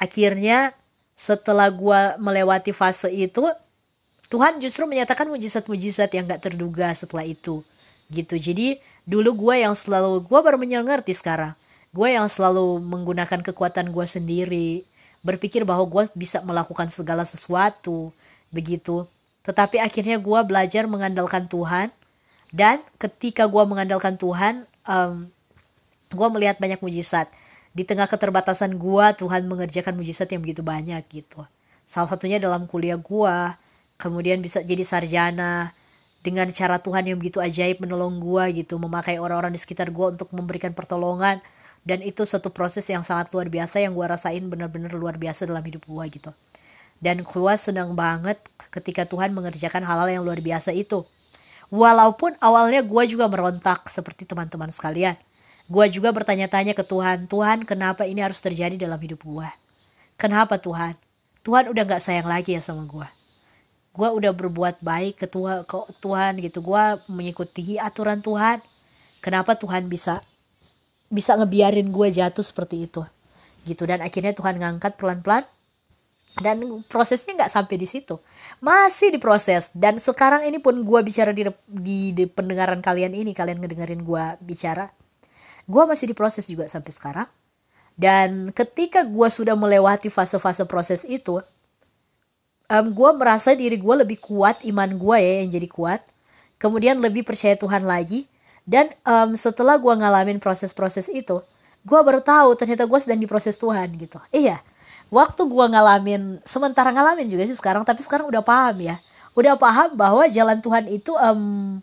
akhirnya 0.00 0.72
setelah 1.12 1.68
gue 1.68 2.00
melewati 2.16 2.72
fase 2.72 3.12
itu 3.12 3.44
Tuhan 4.32 4.56
justru 4.62 4.88
menyatakan 4.88 5.28
mujizat-mujizat 5.28 6.08
yang 6.16 6.24
gak 6.24 6.48
terduga 6.48 6.88
setelah 6.96 7.28
itu 7.28 7.60
gitu. 8.08 8.40
Jadi 8.40 8.80
dulu 9.04 9.46
gue 9.48 9.66
yang 9.66 9.76
selalu 9.76 10.24
gue 10.24 10.40
baru 10.40 10.56
menyengerti 10.56 11.12
sekarang. 11.12 11.52
Gue 11.92 12.14
yang 12.14 12.30
selalu 12.30 12.80
menggunakan 12.80 13.42
kekuatan 13.44 13.92
gue 13.92 14.06
sendiri 14.06 14.70
berpikir 15.20 15.68
bahwa 15.68 15.84
gue 15.84 16.08
bisa 16.16 16.40
melakukan 16.40 16.88
segala 16.88 17.28
sesuatu 17.28 18.14
begitu. 18.48 19.04
Tetapi 19.44 19.82
akhirnya 19.82 20.16
gue 20.16 20.40
belajar 20.46 20.88
mengandalkan 20.88 21.44
Tuhan 21.50 21.92
dan 22.54 22.80
ketika 22.96 23.44
gue 23.44 23.62
mengandalkan 23.66 24.16
Tuhan 24.16 24.64
um, 24.86 25.26
gue 26.10 26.28
melihat 26.34 26.58
banyak 26.58 26.80
mujizat 26.82 27.30
di 27.70 27.86
tengah 27.86 28.10
keterbatasan 28.10 28.74
gue 28.74 29.06
Tuhan 29.14 29.46
mengerjakan 29.46 29.94
mujizat 29.94 30.30
yang 30.34 30.42
begitu 30.42 30.62
banyak 30.66 31.02
gitu. 31.06 31.46
Salah 31.86 32.10
satunya 32.10 32.42
dalam 32.42 32.66
kuliah 32.66 32.98
gue 32.98 33.36
kemudian 34.00 34.42
bisa 34.42 34.58
jadi 34.62 34.82
sarjana 34.82 35.70
dengan 36.20 36.50
cara 36.50 36.82
Tuhan 36.82 37.06
yang 37.06 37.18
begitu 37.18 37.38
ajaib 37.38 37.78
menolong 37.78 38.18
gue 38.18 38.64
gitu. 38.64 38.74
Memakai 38.82 39.22
orang-orang 39.22 39.54
di 39.54 39.60
sekitar 39.62 39.94
gue 39.94 40.06
untuk 40.18 40.34
memberikan 40.34 40.74
pertolongan. 40.74 41.38
Dan 41.80 42.04
itu 42.04 42.28
satu 42.28 42.52
proses 42.52 42.84
yang 42.92 43.00
sangat 43.00 43.32
luar 43.32 43.48
biasa 43.48 43.80
yang 43.80 43.96
gue 43.96 44.04
rasain 44.04 44.44
benar-benar 44.44 44.92
luar 44.92 45.16
biasa 45.16 45.48
dalam 45.48 45.64
hidup 45.64 45.80
gue 45.88 46.04
gitu. 46.12 46.30
Dan 47.00 47.24
gue 47.24 47.52
senang 47.56 47.96
banget 47.96 48.36
ketika 48.68 49.08
Tuhan 49.08 49.32
mengerjakan 49.32 49.80
hal-hal 49.88 50.20
yang 50.20 50.22
luar 50.26 50.44
biasa 50.44 50.76
itu. 50.76 51.08
Walaupun 51.72 52.36
awalnya 52.42 52.84
gue 52.84 53.02
juga 53.08 53.30
merontak 53.30 53.88
seperti 53.88 54.28
teman-teman 54.28 54.68
sekalian 54.68 55.16
gue 55.70 55.86
juga 55.94 56.10
bertanya-tanya 56.10 56.74
ke 56.74 56.82
Tuhan 56.82 57.30
Tuhan 57.30 57.62
kenapa 57.62 58.02
ini 58.04 58.20
harus 58.20 58.42
terjadi 58.42 58.74
dalam 58.74 58.98
hidup 58.98 59.22
gue 59.22 59.48
kenapa 60.18 60.58
Tuhan? 60.58 60.98
Tuhan 61.40 61.72
udah 61.72 61.82
gak 61.88 62.02
sayang 62.04 62.28
lagi 62.28 62.52
ya 62.52 62.60
sama 62.60 62.84
gue 62.84 63.08
gue 63.90 64.08
udah 64.08 64.32
berbuat 64.34 64.80
baik 64.80 65.18
ke 65.18 65.26
Tuhan, 65.26 65.66
ke 65.66 65.76
Tuhan 65.98 66.38
gitu. 66.38 66.62
Gue 66.62 66.82
mengikuti 67.10 67.76
aturan 67.76 68.22
Tuhan. 68.22 68.62
Kenapa 69.20 69.58
Tuhan 69.58 69.90
bisa 69.90 70.22
bisa 71.10 71.34
ngebiarin 71.36 71.90
gue 71.90 72.08
jatuh 72.14 72.44
seperti 72.44 72.86
itu? 72.86 73.02
Gitu. 73.66 73.82
Dan 73.84 74.00
akhirnya 74.00 74.32
Tuhan 74.32 74.62
ngangkat 74.62 74.94
pelan-pelan. 74.96 75.44
Dan 76.38 76.86
prosesnya 76.86 77.34
nggak 77.34 77.50
sampai 77.50 77.74
di 77.74 77.90
situ. 77.90 78.22
Masih 78.62 79.10
diproses. 79.10 79.74
Dan 79.74 79.98
sekarang 79.98 80.46
ini 80.46 80.62
pun 80.62 80.78
gue 80.78 81.00
bicara 81.02 81.34
di, 81.34 81.50
di 81.66 82.14
di 82.14 82.24
pendengaran 82.30 82.78
kalian 82.78 83.10
ini 83.10 83.34
kalian 83.34 83.58
ngedengerin 83.58 84.06
gue 84.06 84.24
bicara 84.46 84.86
gue 85.70 85.82
masih 85.86 86.10
diproses 86.10 86.50
juga 86.50 86.66
sampai 86.66 86.90
sekarang. 86.90 87.28
Dan 87.94 88.50
ketika 88.50 89.06
gue 89.06 89.28
sudah 89.30 89.54
melewati 89.54 90.10
fase-fase 90.10 90.66
proses 90.66 91.06
itu 91.06 91.38
um, 92.66 92.86
gue 92.90 93.10
merasa 93.14 93.54
diri 93.54 93.78
gue 93.78 93.94
lebih 94.02 94.18
kuat 94.18 94.66
iman 94.66 94.90
gue 94.90 95.16
ya 95.22 95.32
yang 95.46 95.50
jadi 95.54 95.68
kuat. 95.70 96.02
Kemudian 96.58 96.98
lebih 96.98 97.22
percaya 97.22 97.54
Tuhan 97.54 97.86
lagi. 97.86 98.26
Dan 98.66 98.90
um, 99.06 99.38
setelah 99.38 99.78
gue 99.78 99.94
ngalamin 99.94 100.42
proses-proses 100.42 101.06
itu 101.06 101.38
gue 101.80 102.00
baru 102.04 102.20
tahu 102.20 102.60
ternyata 102.60 102.84
gue 102.84 102.98
sedang 103.00 103.16
diproses 103.22 103.56
Tuhan 103.56 103.88
gitu. 103.96 104.20
Iya 104.34 104.60
waktu 105.10 105.42
gue 105.42 105.66
ngalamin 105.74 106.38
sementara 106.46 106.94
ngalamin 106.94 107.26
juga 107.26 107.44
sih 107.44 107.58
sekarang 107.58 107.82
tapi 107.82 108.00
sekarang 108.00 108.30
udah 108.30 108.40
paham 108.40 108.78
ya. 108.80 108.96
Udah 109.34 109.54
paham 109.58 109.94
bahwa 109.94 110.26
jalan 110.26 110.58
Tuhan 110.58 110.90
itu 110.90 111.14
um, 111.14 111.78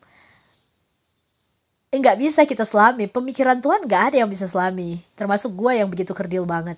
nggak 1.95 2.17
bisa 2.19 2.43
kita 2.43 2.67
selami. 2.67 3.07
Pemikiran 3.07 3.63
Tuhan 3.63 3.87
nggak 3.87 4.03
ada 4.11 4.17
yang 4.19 4.29
bisa 4.29 4.43
selami. 4.43 4.99
Termasuk 5.15 5.55
gue 5.55 5.71
yang 5.79 5.87
begitu 5.87 6.11
kerdil 6.11 6.43
banget. 6.43 6.75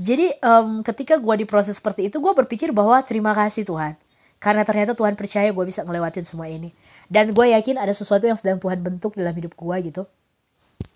Jadi 0.00 0.32
um, 0.40 0.80
ketika 0.80 1.20
gue 1.20 1.44
diproses 1.44 1.76
seperti 1.76 2.08
itu 2.08 2.16
gue 2.22 2.32
berpikir 2.32 2.72
bahwa 2.72 2.96
terima 3.04 3.36
kasih 3.36 3.68
Tuhan. 3.68 3.92
Karena 4.38 4.62
ternyata 4.62 4.94
Tuhan 4.94 5.18
percaya 5.18 5.50
gue 5.50 5.64
bisa 5.66 5.84
ngelewatin 5.84 6.24
semua 6.24 6.48
ini. 6.48 6.72
Dan 7.10 7.34
gue 7.36 7.46
yakin 7.52 7.76
ada 7.76 7.92
sesuatu 7.92 8.24
yang 8.24 8.38
sedang 8.38 8.56
Tuhan 8.56 8.80
bentuk 8.80 9.18
dalam 9.18 9.34
hidup 9.36 9.52
gue 9.52 9.76
gitu. 9.84 10.02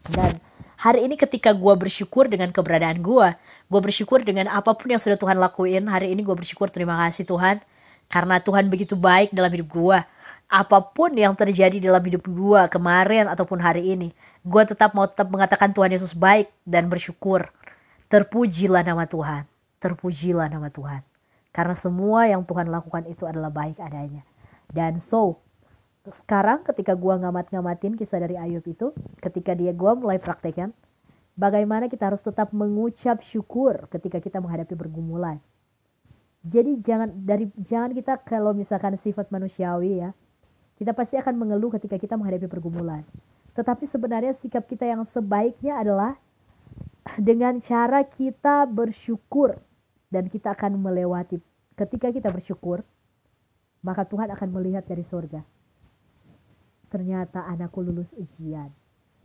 Dan 0.08 0.40
hari 0.78 1.04
ini 1.04 1.20
ketika 1.20 1.52
gue 1.52 1.74
bersyukur 1.76 2.32
dengan 2.32 2.48
keberadaan 2.50 3.04
gue 3.04 3.28
gue 3.68 3.80
bersyukur 3.82 4.24
dengan 4.24 4.50
apa 4.50 4.74
pun 4.74 4.90
yang 4.90 4.98
sudah 4.98 5.14
Tuhan 5.14 5.38
lakuin 5.38 5.86
hari 5.86 6.10
ini 6.10 6.24
gue 6.24 6.34
bersyukur 6.34 6.72
terima 6.72 6.96
kasih 7.04 7.28
Tuhan. 7.28 7.60
Karena 8.08 8.40
Tuhan 8.40 8.72
begitu 8.72 8.96
baik 8.96 9.36
dalam 9.36 9.52
hidup 9.52 9.68
gue 9.68 9.98
apa 10.52 10.84
pun 10.84 11.16
yang 11.16 11.32
terjadi 11.32 11.80
dalam 11.80 12.04
hidup 12.04 12.28
gue 12.28 12.62
kemarin 12.68 13.24
ataupun 13.24 13.56
hari 13.56 13.96
ini 13.96 14.12
gue 14.44 14.62
tetap 14.68 14.92
mau 14.92 15.08
tetap 15.08 15.32
mengatakan 15.32 15.72
Tuhan 15.72 15.96
Yesus 15.96 16.12
baik 16.12 16.52
dan 16.68 16.92
bersyukur 16.92 17.48
Terpujilah 18.12 18.84
nama 18.84 19.08
Tuhan. 19.08 19.48
Terpujilah 19.80 20.52
nama 20.52 20.68
Tuhan. 20.68 21.00
Karena 21.48 21.72
semua 21.72 22.28
yang 22.28 22.44
Tuhan 22.44 22.68
lakukan 22.68 23.08
itu 23.08 23.24
adalah 23.24 23.48
baik 23.48 23.80
adanya. 23.80 24.20
Dan 24.68 25.00
so, 25.00 25.40
sekarang 26.04 26.60
ketika 26.60 26.92
gua 26.92 27.16
ngamat-ngamatin 27.16 27.96
kisah 27.96 28.20
dari 28.20 28.36
Ayub 28.36 28.68
itu, 28.68 28.92
ketika 29.16 29.56
dia 29.56 29.72
gua 29.72 29.96
mulai 29.96 30.20
praktekkan, 30.20 30.76
bagaimana 31.40 31.88
kita 31.88 32.12
harus 32.12 32.20
tetap 32.20 32.52
mengucap 32.52 33.24
syukur 33.24 33.88
ketika 33.88 34.20
kita 34.20 34.44
menghadapi 34.44 34.76
pergumulan. 34.76 35.40
Jadi 36.44 36.84
jangan 36.84 37.16
dari 37.16 37.48
jangan 37.64 37.96
kita 37.96 38.20
kalau 38.28 38.52
misalkan 38.52 39.00
sifat 39.00 39.32
manusiawi 39.32 40.04
ya, 40.04 40.12
kita 40.82 40.98
pasti 40.98 41.14
akan 41.14 41.38
mengeluh 41.38 41.70
ketika 41.78 41.94
kita 41.94 42.18
menghadapi 42.18 42.50
pergumulan. 42.50 43.06
Tetapi 43.54 43.86
sebenarnya 43.86 44.34
sikap 44.34 44.66
kita 44.66 44.82
yang 44.82 45.06
sebaiknya 45.06 45.78
adalah 45.78 46.18
dengan 47.14 47.62
cara 47.62 48.02
kita 48.02 48.66
bersyukur 48.66 49.62
dan 50.10 50.26
kita 50.26 50.58
akan 50.58 50.82
melewati. 50.82 51.38
Ketika 51.78 52.10
kita 52.10 52.34
bersyukur 52.34 52.82
maka 53.86 54.02
Tuhan 54.10 54.34
akan 54.34 54.48
melihat 54.50 54.82
dari 54.82 55.06
surga 55.06 55.46
ternyata 56.90 57.46
anakku 57.46 57.80
lulus 57.80 58.10
ujian. 58.18 58.68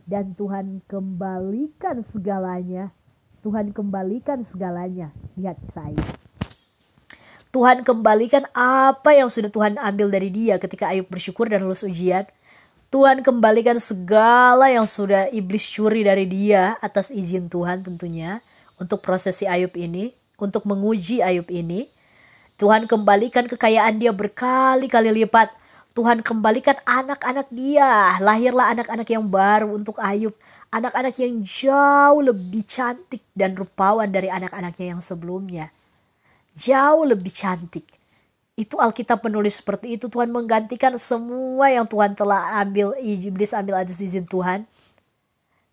Dan 0.08 0.32
Tuhan 0.38 0.80
kembalikan 0.88 2.00
segalanya. 2.00 2.88
Tuhan 3.44 3.76
kembalikan 3.76 4.40
segalanya. 4.40 5.12
Lihat 5.36 5.60
saya 5.68 6.00
Tuhan 7.48 7.80
kembalikan 7.80 8.44
apa 8.52 9.16
yang 9.16 9.32
sudah 9.32 9.48
Tuhan 9.48 9.80
ambil 9.80 10.12
dari 10.12 10.28
dia 10.28 10.60
ketika 10.60 10.92
Ayub 10.92 11.08
bersyukur 11.08 11.48
dan 11.48 11.64
lulus 11.64 11.80
ujian. 11.80 12.28
Tuhan 12.92 13.24
kembalikan 13.24 13.80
segala 13.80 14.68
yang 14.68 14.84
sudah 14.84 15.32
iblis 15.32 15.64
curi 15.72 16.04
dari 16.04 16.28
dia 16.28 16.76
atas 16.84 17.08
izin 17.08 17.48
Tuhan 17.48 17.84
tentunya 17.84 18.44
untuk 18.76 19.00
prosesi 19.00 19.48
Ayub 19.48 19.72
ini, 19.80 20.12
untuk 20.36 20.68
menguji 20.68 21.24
Ayub 21.24 21.48
ini. 21.48 21.88
Tuhan 22.60 22.84
kembalikan 22.84 23.48
kekayaan 23.48 23.96
dia 23.96 24.12
berkali-kali 24.12 25.08
lipat. 25.24 25.48
Tuhan 25.96 26.20
kembalikan 26.20 26.76
anak-anak 26.84 27.48
dia. 27.48 28.20
Lahirlah 28.20 28.76
anak-anak 28.76 29.08
yang 29.08 29.24
baru 29.24 29.72
untuk 29.72 29.96
Ayub. 30.04 30.36
Anak-anak 30.68 31.16
yang 31.16 31.40
jauh 31.40 32.20
lebih 32.20 32.60
cantik 32.68 33.24
dan 33.32 33.56
rupawan 33.56 34.12
dari 34.12 34.28
anak-anaknya 34.28 34.92
yang 34.92 35.00
sebelumnya 35.00 35.72
jauh 36.58 37.06
lebih 37.06 37.30
cantik. 37.30 37.86
Itu 38.58 38.82
Alkitab 38.82 39.22
menulis 39.22 39.62
seperti 39.62 39.94
itu. 39.94 40.10
Tuhan 40.10 40.34
menggantikan 40.34 40.98
semua 40.98 41.70
yang 41.70 41.86
Tuhan 41.86 42.18
telah 42.18 42.58
ambil, 42.58 42.98
iblis 42.98 43.54
ambil 43.54 43.78
atas 43.78 44.02
izin 44.02 44.26
Tuhan 44.26 44.66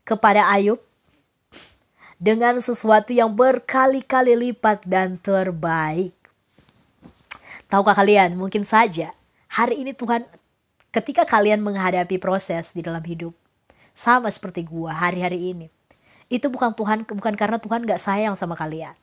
kepada 0.05 0.45
Ayub 0.53 0.77
dengan 2.21 2.61
sesuatu 2.61 3.09
yang 3.09 3.33
berkali-kali 3.33 4.37
lipat 4.37 4.85
dan 4.85 5.17
terbaik. 5.17 6.13
Tahukah 7.65 7.97
kalian, 7.97 8.37
mungkin 8.37 8.61
saja 8.61 9.09
hari 9.49 9.81
ini 9.81 9.97
Tuhan 9.97 10.21
ketika 10.93 11.25
kalian 11.25 11.65
menghadapi 11.65 12.21
proses 12.21 12.77
di 12.77 12.85
dalam 12.85 13.01
hidup 13.01 13.33
sama 13.97 14.29
seperti 14.29 14.61
gua 14.61 14.93
hari-hari 14.93 15.57
ini. 15.57 15.67
Itu 16.29 16.53
bukan 16.53 16.77
Tuhan 16.77 17.09
bukan 17.09 17.33
karena 17.33 17.57
Tuhan 17.57 17.85
gak 17.85 18.01
sayang 18.01 18.37
sama 18.37 18.53
kalian 18.53 18.93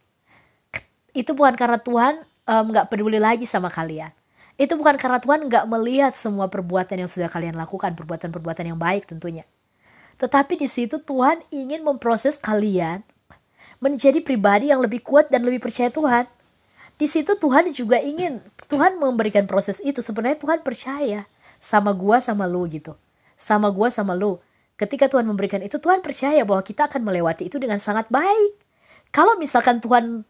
itu 1.12 1.36
bukan 1.36 1.54
karena 1.56 1.78
Tuhan 1.80 2.24
nggak 2.48 2.86
um, 2.86 2.90
peduli 2.90 3.20
lagi 3.20 3.44
sama 3.44 3.68
kalian. 3.68 4.10
Itu 4.60 4.76
bukan 4.76 5.00
karena 5.00 5.18
Tuhan 5.20 5.48
nggak 5.48 5.64
melihat 5.68 6.12
semua 6.12 6.48
perbuatan 6.48 7.00
yang 7.00 7.10
sudah 7.10 7.28
kalian 7.32 7.56
lakukan, 7.56 7.96
perbuatan-perbuatan 7.96 8.74
yang 8.74 8.78
baik 8.80 9.08
tentunya. 9.08 9.48
Tetapi 10.20 10.60
di 10.60 10.68
situ 10.68 11.00
Tuhan 11.02 11.40
ingin 11.48 11.82
memproses 11.82 12.36
kalian 12.38 13.00
menjadi 13.82 14.22
pribadi 14.22 14.70
yang 14.70 14.78
lebih 14.78 15.02
kuat 15.02 15.32
dan 15.32 15.42
lebih 15.42 15.58
percaya 15.58 15.90
Tuhan. 15.90 16.28
Di 16.94 17.10
situ 17.10 17.34
Tuhan 17.34 17.72
juga 17.74 17.98
ingin, 17.98 18.38
Tuhan 18.70 19.00
memberikan 19.00 19.48
proses 19.50 19.82
itu. 19.82 19.98
Sebenarnya 19.98 20.38
Tuhan 20.38 20.62
percaya 20.62 21.26
sama 21.58 21.90
gua 21.90 22.22
sama 22.22 22.46
lu 22.46 22.62
gitu. 22.70 22.94
Sama 23.34 23.72
gua 23.74 23.90
sama 23.90 24.14
lu. 24.14 24.38
Ketika 24.78 25.10
Tuhan 25.10 25.26
memberikan 25.26 25.58
itu, 25.64 25.82
Tuhan 25.82 25.98
percaya 25.98 26.46
bahwa 26.46 26.62
kita 26.62 26.86
akan 26.86 27.02
melewati 27.02 27.50
itu 27.50 27.58
dengan 27.58 27.82
sangat 27.82 28.06
baik. 28.06 28.54
Kalau 29.10 29.34
misalkan 29.36 29.82
Tuhan 29.82 30.22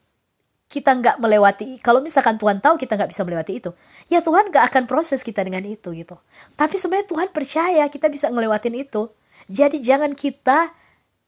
kita 0.73 0.97
nggak 0.97 1.21
melewati 1.21 1.77
kalau 1.85 2.01
misalkan 2.01 2.41
Tuhan 2.41 2.65
tahu 2.65 2.81
kita 2.81 2.97
nggak 2.97 3.13
bisa 3.13 3.29
melewati 3.29 3.61
itu 3.61 3.77
ya 4.09 4.25
Tuhan 4.25 4.49
nggak 4.49 4.65
akan 4.73 4.83
proses 4.89 5.21
kita 5.21 5.45
dengan 5.45 5.61
itu 5.69 5.93
gitu. 5.93 6.17
Tapi 6.57 6.81
sebenarnya 6.81 7.09
Tuhan 7.13 7.29
percaya 7.31 7.85
kita 7.93 8.09
bisa 8.09 8.33
ngelewatin 8.33 8.73
itu. 8.77 9.13
Jadi 9.53 9.85
jangan 9.85 10.17
kita 10.17 10.73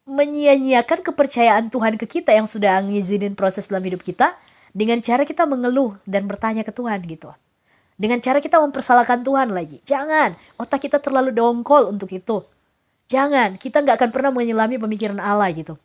menyia-nyiakan 0.09 1.00
kepercayaan 1.04 1.68
Tuhan 1.68 2.00
ke 2.00 2.09
kita 2.09 2.33
yang 2.33 2.48
sudah 2.48 2.80
ngizinin 2.85 3.37
proses 3.37 3.68
dalam 3.68 3.85
hidup 3.85 4.00
kita 4.00 4.33
dengan 4.72 5.00
cara 5.04 5.28
kita 5.28 5.44
mengeluh 5.44 5.96
dan 6.09 6.24
bertanya 6.24 6.64
ke 6.64 6.72
Tuhan 6.72 7.04
gitu. 7.04 7.28
Dengan 7.94 8.18
cara 8.18 8.42
kita 8.42 8.59
mempersalahkan 8.59 9.22
Tuhan 9.22 9.54
lagi. 9.54 9.78
Jangan 9.87 10.35
otak 10.59 10.88
kita 10.88 10.98
terlalu 10.98 11.30
dongkol 11.30 11.88
untuk 11.88 12.11
itu. 12.11 12.42
Jangan 13.09 13.61
kita 13.61 13.85
nggak 13.85 13.96
akan 14.00 14.11
pernah 14.11 14.33
menyelami 14.33 14.80
pemikiran 14.80 15.20
Allah 15.20 15.52
gitu 15.52 15.76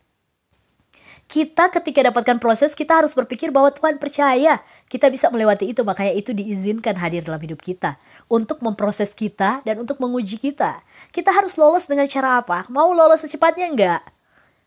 kita 1.29 1.69
ketika 1.69 2.09
dapatkan 2.09 2.41
proses 2.41 2.73
kita 2.73 2.97
harus 2.97 3.13
berpikir 3.13 3.53
bahwa 3.53 3.69
Tuhan 3.69 4.01
percaya. 4.01 4.57
Kita 4.89 5.13
bisa 5.13 5.29
melewati 5.29 5.69
itu 5.69 5.85
makanya 5.85 6.17
itu 6.17 6.33
diizinkan 6.33 6.97
hadir 6.97 7.21
dalam 7.21 7.37
hidup 7.37 7.61
kita. 7.61 8.01
Untuk 8.25 8.65
memproses 8.65 9.13
kita 9.13 9.61
dan 9.61 9.77
untuk 9.77 10.01
menguji 10.01 10.41
kita. 10.41 10.81
Kita 11.13 11.29
harus 11.29 11.53
lolos 11.53 11.85
dengan 11.85 12.09
cara 12.09 12.41
apa? 12.41 12.65
Mau 12.73 12.89
lolos 12.97 13.21
secepatnya 13.21 13.69
enggak? 13.69 14.01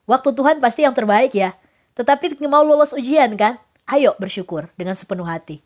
Waktu 0.06 0.30
Tuhan 0.38 0.62
pasti 0.62 0.86
yang 0.86 0.94
terbaik 0.94 1.34
ya. 1.34 1.50
Tetapi 1.98 2.38
mau 2.46 2.62
lolos 2.62 2.94
ujian 2.94 3.34
kan? 3.34 3.58
Ayo 3.90 4.14
bersyukur 4.22 4.70
dengan 4.78 4.94
sepenuh 4.94 5.26
hati. 5.26 5.58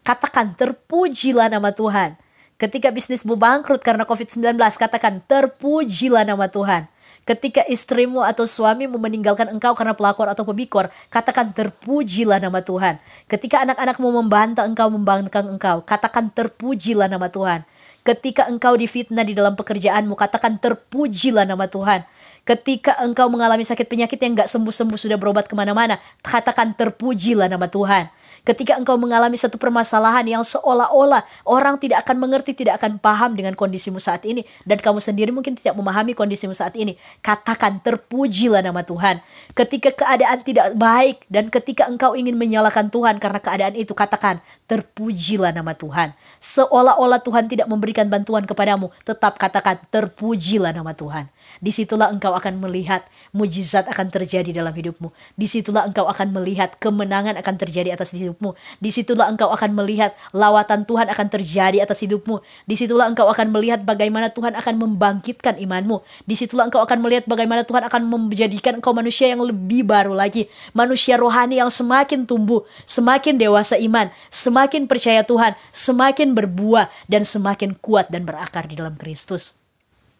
Katakan 0.00 0.56
terpujilah 0.56 1.52
nama 1.52 1.76
Tuhan. 1.76 2.16
Ketika 2.56 2.88
bisnismu 2.88 3.36
bangkrut 3.36 3.84
karena 3.84 4.08
COVID-19 4.08 4.56
katakan 4.80 5.20
terpujilah 5.28 6.24
nama 6.24 6.48
Tuhan 6.48 6.88
Ketika 7.28 7.60
istrimu 7.68 8.24
atau 8.24 8.48
suamimu 8.48 8.96
meninggalkan 8.96 9.52
engkau 9.52 9.76
karena 9.76 9.92
pelakor 9.92 10.32
atau 10.32 10.48
pebikor, 10.48 10.88
katakan 11.12 11.52
terpujilah 11.52 12.40
nama 12.40 12.64
Tuhan. 12.64 12.96
Ketika 13.28 13.68
anak-anakmu 13.68 14.08
membantah 14.08 14.64
engkau, 14.64 14.88
membangkang 14.88 15.44
engkau, 15.44 15.84
katakan 15.84 16.32
terpujilah 16.32 17.04
nama 17.04 17.28
Tuhan. 17.28 17.68
Ketika 18.00 18.48
engkau 18.48 18.80
difitnah 18.80 19.28
di 19.28 19.36
dalam 19.36 19.52
pekerjaanmu, 19.60 20.16
katakan 20.16 20.56
terpujilah 20.56 21.44
nama 21.44 21.68
Tuhan. 21.68 22.08
Ketika 22.48 22.96
engkau 23.04 23.28
mengalami 23.28 23.60
sakit 23.60 23.84
penyakit 23.84 24.16
yang 24.24 24.32
gak 24.32 24.48
sembuh-sembuh 24.48 24.96
sudah 24.96 25.20
berobat 25.20 25.44
ke 25.44 25.52
mana-mana, 25.52 26.00
katakan 26.24 26.72
terpujilah 26.72 27.44
nama 27.44 27.68
Tuhan. 27.68 28.08
Ketika 28.48 28.80
engkau 28.80 28.96
mengalami 28.96 29.36
satu 29.36 29.60
permasalahan 29.60 30.24
yang 30.24 30.40
seolah-olah 30.40 31.20
orang 31.44 31.76
tidak 31.76 32.08
akan 32.08 32.16
mengerti, 32.16 32.56
tidak 32.56 32.80
akan 32.80 32.96
paham 32.96 33.36
dengan 33.36 33.52
kondisimu 33.52 34.00
saat 34.00 34.24
ini, 34.24 34.40
dan 34.64 34.80
kamu 34.80 35.04
sendiri 35.04 35.28
mungkin 35.36 35.52
tidak 35.52 35.76
memahami 35.76 36.16
kondisimu 36.16 36.56
saat 36.56 36.72
ini, 36.80 36.96
katakan 37.20 37.76
terpujilah 37.84 38.64
nama 38.64 38.80
Tuhan. 38.80 39.20
Ketika 39.52 39.92
keadaan 39.92 40.40
tidak 40.40 40.72
baik 40.80 41.28
dan 41.28 41.52
ketika 41.52 41.92
engkau 41.92 42.16
ingin 42.16 42.40
menyalahkan 42.40 42.88
Tuhan 42.88 43.20
karena 43.20 43.36
keadaan 43.36 43.76
itu, 43.76 43.92
katakan 43.92 44.40
terpujilah 44.64 45.52
nama 45.52 45.76
Tuhan. 45.76 46.16
Seolah-olah 46.40 47.20
Tuhan 47.20 47.52
tidak 47.52 47.68
memberikan 47.68 48.08
bantuan 48.08 48.48
kepadamu, 48.48 48.88
tetap 49.04 49.36
katakan 49.36 49.76
terpujilah 49.92 50.72
nama 50.72 50.96
Tuhan. 50.96 51.28
Di 51.60 51.68
situlah 51.74 52.08
engkau 52.08 52.32
akan 52.32 52.64
melihat 52.64 53.04
mujizat 53.34 53.88
akan 53.90 54.08
terjadi 54.08 54.56
dalam 54.56 54.72
hidupmu. 54.72 55.12
Di 55.36 55.44
situlah 55.44 55.84
engkau 55.84 56.06
akan 56.06 56.32
melihat 56.32 56.76
kemenangan 56.78 57.36
akan 57.40 57.54
terjadi 57.58 57.92
atas 57.92 58.14
hidupmu. 58.38 58.54
Di 58.78 58.90
situlah 58.94 59.26
engkau 59.26 59.50
akan 59.50 59.74
melihat 59.74 60.14
lawatan 60.30 60.86
Tuhan 60.86 61.10
akan 61.10 61.26
terjadi 61.26 61.82
atas 61.82 62.06
hidupmu. 62.06 62.38
Di 62.70 62.78
situlah 62.78 63.10
engkau 63.10 63.26
akan 63.26 63.50
melihat 63.50 63.82
bagaimana 63.82 64.30
Tuhan 64.30 64.54
akan 64.54 64.74
membangkitkan 64.78 65.58
imanmu. 65.58 65.98
Di 66.22 66.38
situlah 66.38 66.70
engkau 66.70 66.78
akan 66.86 67.02
melihat 67.02 67.26
bagaimana 67.26 67.66
Tuhan 67.66 67.82
akan 67.90 68.02
menjadikan 68.06 68.78
engkau 68.78 68.94
manusia 68.94 69.34
yang 69.34 69.42
lebih 69.42 69.82
baru 69.82 70.14
lagi. 70.14 70.46
Manusia 70.70 71.18
rohani 71.18 71.58
yang 71.58 71.74
semakin 71.74 72.22
tumbuh, 72.22 72.62
semakin 72.86 73.34
dewasa 73.34 73.74
iman, 73.82 74.06
semakin 74.30 74.86
percaya 74.86 75.26
Tuhan, 75.26 75.58
semakin 75.74 76.38
berbuah, 76.38 76.86
dan 77.10 77.26
semakin 77.26 77.74
kuat 77.74 78.06
dan 78.14 78.22
berakar 78.22 78.70
di 78.70 78.78
dalam 78.78 78.94
Kristus. 78.94 79.58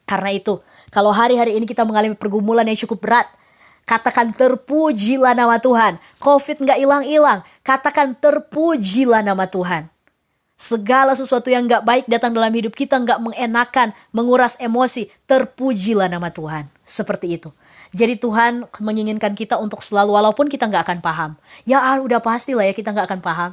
Karena 0.09 0.33
itu, 0.33 0.59
kalau 0.89 1.13
hari-hari 1.13 1.61
ini 1.61 1.69
kita 1.69 1.85
mengalami 1.85 2.17
pergumulan 2.17 2.65
yang 2.65 2.81
cukup 2.81 3.05
berat, 3.05 3.29
katakan 3.89 4.37
terpujilah 4.37 5.33
nama 5.33 5.57
Tuhan. 5.57 5.97
Covid 6.21 6.61
nggak 6.61 6.79
hilang-hilang, 6.79 7.41
katakan 7.65 8.13
terpujilah 8.13 9.25
nama 9.25 9.49
Tuhan. 9.49 9.89
Segala 10.59 11.17
sesuatu 11.17 11.49
yang 11.49 11.65
nggak 11.65 11.87
baik 11.87 12.05
datang 12.11 12.37
dalam 12.37 12.53
hidup 12.53 12.77
kita 12.77 13.01
nggak 13.01 13.23
mengenakan, 13.25 13.97
menguras 14.13 14.61
emosi, 14.61 15.09
terpujilah 15.25 16.13
nama 16.13 16.29
Tuhan. 16.29 16.69
Seperti 16.85 17.41
itu. 17.41 17.49
Jadi 17.97 18.21
Tuhan 18.21 18.69
menginginkan 18.85 19.33
kita 19.33 19.57
untuk 19.57 19.81
selalu 19.81 20.13
walaupun 20.13 20.53
kita 20.53 20.69
nggak 20.69 20.85
akan 20.85 20.99
paham. 21.01 21.31
Ya 21.65 21.81
ah, 21.81 21.97
udah 22.05 22.21
pasti 22.21 22.53
lah 22.53 22.69
ya 22.69 22.77
kita 22.77 22.93
nggak 22.93 23.09
akan 23.09 23.21
paham. 23.25 23.51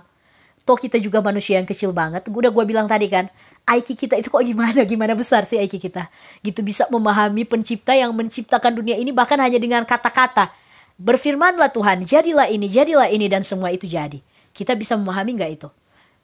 Toh 0.66 0.82
kita 0.82 0.98
juga 0.98 1.22
manusia 1.22 1.62
yang 1.62 1.70
kecil 1.70 1.94
banget. 1.94 2.26
Udah 2.26 2.50
gue 2.50 2.66
bilang 2.66 2.90
tadi 2.90 3.06
kan, 3.06 3.30
IQ 3.70 3.94
kita 3.94 4.18
itu 4.18 4.34
kok 4.34 4.42
gimana? 4.42 4.82
Gimana 4.90 5.14
besar 5.14 5.46
sih 5.46 5.62
IQ 5.62 5.78
kita? 5.78 6.10
Gitu 6.42 6.66
bisa 6.66 6.90
memahami 6.90 7.46
pencipta 7.46 7.94
yang 7.94 8.10
menciptakan 8.18 8.74
dunia 8.74 8.98
ini 8.98 9.14
bahkan 9.14 9.38
hanya 9.38 9.62
dengan 9.62 9.86
kata-kata. 9.86 10.50
Berfirmanlah 10.98 11.70
Tuhan 11.70 12.10
jadilah 12.10 12.50
ini 12.50 12.66
jadilah 12.66 13.06
ini 13.14 13.30
dan 13.30 13.46
semua 13.46 13.70
itu 13.70 13.86
jadi. 13.86 14.18
Kita 14.58 14.74
bisa 14.74 14.98
memahami 14.98 15.38
nggak 15.38 15.52
itu? 15.54 15.68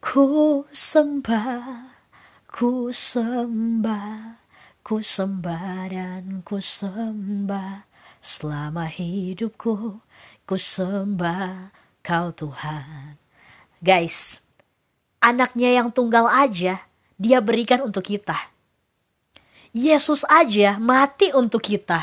Ku 0.00 0.64
sembah, 0.72 1.92
ku 2.48 2.88
sembah, 2.88 4.40
ku 4.80 5.04
sembah 5.04 5.92
dan 5.92 6.40
ku 6.40 6.56
sembah 6.56 7.84
selama 8.20 8.88
hidupku. 8.88 10.00
Ku 10.48 10.56
sembah 10.58 11.70
kau 12.02 12.34
Tuhan. 12.34 13.14
Guys, 13.78 14.49
anaknya 15.20 15.76
yang 15.80 15.88
tunggal 15.92 16.26
aja 16.26 16.80
dia 17.20 17.38
berikan 17.44 17.84
untuk 17.84 18.04
kita. 18.04 18.36
Yesus 19.70 20.26
aja 20.26 20.80
mati 20.80 21.30
untuk 21.36 21.62
kita. 21.62 22.02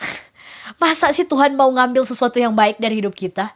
Masa 0.82 1.12
sih 1.12 1.28
Tuhan 1.28 1.58
mau 1.58 1.68
ngambil 1.68 2.06
sesuatu 2.06 2.40
yang 2.40 2.56
baik 2.56 2.80
dari 2.80 3.04
hidup 3.04 3.12
kita? 3.12 3.52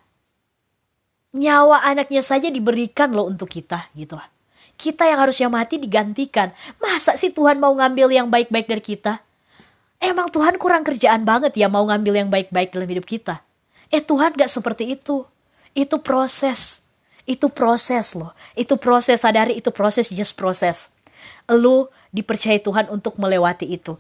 nyawa 1.31 1.87
anaknya 1.87 2.23
saja 2.27 2.51
diberikan 2.51 3.15
loh 3.15 3.31
untuk 3.31 3.47
kita 3.47 3.87
gitu 3.95 4.19
kita 4.75 5.07
yang 5.07 5.23
harusnya 5.23 5.47
mati 5.47 5.79
digantikan 5.79 6.51
masa 6.83 7.15
sih 7.15 7.31
Tuhan 7.31 7.63
mau 7.63 7.71
ngambil 7.71 8.11
yang 8.11 8.27
baik-baik 8.27 8.67
dari 8.67 8.83
kita 8.83 9.23
emang 10.03 10.27
Tuhan 10.35 10.59
kurang 10.59 10.83
kerjaan 10.83 11.23
banget 11.23 11.55
ya 11.55 11.71
mau 11.71 11.87
ngambil 11.87 12.27
yang 12.27 12.29
baik-baik 12.35 12.75
dalam 12.75 12.89
hidup 12.91 13.07
kita 13.07 13.39
eh 13.95 14.03
Tuhan 14.03 14.35
gak 14.35 14.51
seperti 14.51 14.99
itu 14.99 15.23
itu 15.71 15.97
proses 16.03 16.83
itu 17.31 17.47
proses 17.47 18.19
loh 18.19 18.35
itu 18.59 18.75
proses 18.75 19.23
sadari 19.23 19.63
itu 19.63 19.71
proses 19.71 20.11
just 20.11 20.35
proses 20.35 20.99
lu 21.47 21.87
dipercaya 22.11 22.59
Tuhan 22.59 22.91
untuk 22.91 23.15
melewati 23.23 23.71
itu 23.71 23.95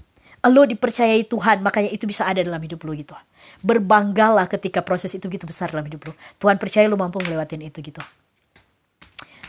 lu 0.51 0.67
dipercayai 0.67 1.31
Tuhan 1.31 1.63
makanya 1.63 1.95
itu 1.95 2.11
bisa 2.11 2.27
ada 2.27 2.43
dalam 2.43 2.59
hidup 2.59 2.83
lu 2.83 2.99
gitu 2.99 3.15
berbanggalah 3.61 4.49
ketika 4.49 4.81
proses 4.81 5.13
itu 5.13 5.29
gitu 5.29 5.45
besar 5.45 5.73
dalam 5.73 5.85
hidup 5.85 6.09
lu. 6.09 6.13
Tuhan 6.41 6.57
percaya 6.57 6.89
lu 6.89 6.97
mampu 6.97 7.21
ngelewatin 7.21 7.61
itu 7.69 7.85
gitu. 7.85 8.01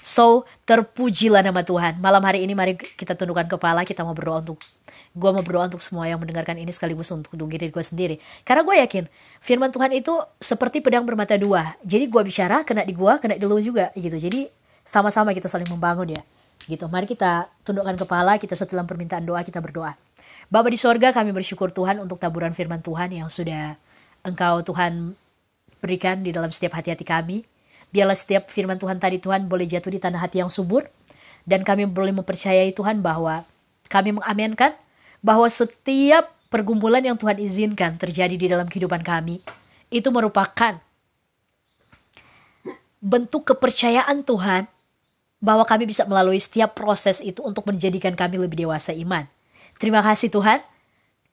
So, 0.02 0.50
terpujilah 0.66 1.46
nama 1.46 1.62
Tuhan. 1.62 2.02
Malam 2.02 2.26
hari 2.26 2.42
ini 2.44 2.58
mari 2.58 2.74
kita 2.76 3.14
tundukkan 3.14 3.46
kepala, 3.46 3.86
kita 3.86 4.02
mau 4.02 4.18
berdoa 4.18 4.42
untuk 4.42 4.58
gue 5.12 5.30
mau 5.36 5.44
berdoa 5.44 5.68
untuk 5.68 5.84
semua 5.84 6.08
yang 6.08 6.24
mendengarkan 6.24 6.56
ini 6.56 6.72
sekaligus 6.72 7.12
untuk 7.12 7.36
diri 7.36 7.68
gue 7.68 7.84
sendiri. 7.84 8.16
Karena 8.48 8.64
gue 8.64 8.76
yakin 8.80 9.04
firman 9.44 9.68
Tuhan 9.68 9.92
itu 9.92 10.16
seperti 10.40 10.80
pedang 10.80 11.04
bermata 11.04 11.36
dua. 11.36 11.76
Jadi 11.84 12.08
gue 12.08 12.22
bicara, 12.24 12.64
kena 12.64 12.88
di 12.88 12.96
gue, 12.96 13.14
kena 13.20 13.36
di 13.36 13.44
lu 13.44 13.60
juga 13.60 13.92
gitu. 13.92 14.16
Jadi 14.16 14.48
sama-sama 14.88 15.36
kita 15.36 15.52
saling 15.52 15.68
membangun 15.68 16.16
ya. 16.16 16.22
Gitu. 16.64 16.88
Mari 16.88 17.12
kita 17.12 17.52
tundukkan 17.68 18.00
kepala, 18.00 18.40
kita 18.40 18.56
setelah 18.56 18.88
permintaan 18.88 19.28
doa, 19.28 19.44
kita 19.44 19.60
berdoa. 19.60 20.00
Bapa 20.48 20.68
di 20.72 20.80
sorga, 20.80 21.12
kami 21.12 21.36
bersyukur 21.36 21.76
Tuhan 21.76 22.00
untuk 22.00 22.20
taburan 22.20 22.56
firman 22.56 22.80
Tuhan 22.80 23.12
yang 23.12 23.28
sudah 23.28 23.76
Engkau 24.24 24.64
Tuhan 24.64 25.16
berikan 25.84 26.24
di 26.24 26.32
dalam 26.32 26.52
setiap 26.54 26.80
hati-hati 26.80 27.04
kami. 27.04 27.44
Biarlah 27.92 28.16
setiap 28.16 28.48
firman 28.48 28.80
Tuhan 28.80 28.96
tadi 28.96 29.20
Tuhan 29.20 29.52
boleh 29.52 29.68
jatuh 29.68 29.92
di 29.92 30.00
tanah 30.00 30.24
hati 30.24 30.40
yang 30.40 30.48
subur. 30.48 30.88
Dan 31.42 31.66
kami 31.66 31.90
boleh 31.90 32.14
mempercayai 32.14 32.70
Tuhan 32.72 33.02
bahwa 33.02 33.42
kami 33.90 34.16
mengamenkan 34.16 34.78
bahwa 35.22 35.46
setiap 35.48 36.28
pergumulan 36.52 37.02
yang 37.02 37.16
Tuhan 37.16 37.38
izinkan 37.40 37.96
terjadi 37.96 38.36
di 38.36 38.46
dalam 38.50 38.68
kehidupan 38.68 39.06
kami 39.06 39.40
itu 39.94 40.10
merupakan 40.10 40.76
bentuk 43.02 43.54
kepercayaan 43.54 44.22
Tuhan 44.22 44.66
bahwa 45.42 45.66
kami 45.66 45.90
bisa 45.90 46.06
melalui 46.06 46.38
setiap 46.38 46.78
proses 46.78 47.18
itu 47.26 47.42
untuk 47.42 47.66
menjadikan 47.66 48.14
kami 48.14 48.38
lebih 48.38 48.62
dewasa 48.68 48.94
iman. 48.94 49.26
Terima 49.82 50.06
kasih 50.06 50.30
Tuhan. 50.30 50.62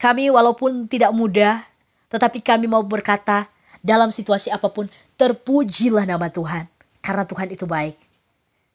Kami 0.01 0.33
walaupun 0.33 0.89
tidak 0.89 1.13
mudah, 1.13 1.61
tetapi 2.09 2.41
kami 2.41 2.65
mau 2.65 2.81
berkata, 2.81 3.45
dalam 3.85 4.09
situasi 4.09 4.49
apa 4.49 4.65
pun, 4.73 4.89
terpujilah 5.19 6.09
nama 6.09 6.25
Tuhan. 6.33 6.65
Karena 7.05 7.23
Tuhan 7.23 7.47
itu 7.53 7.69
baik. 7.69 7.95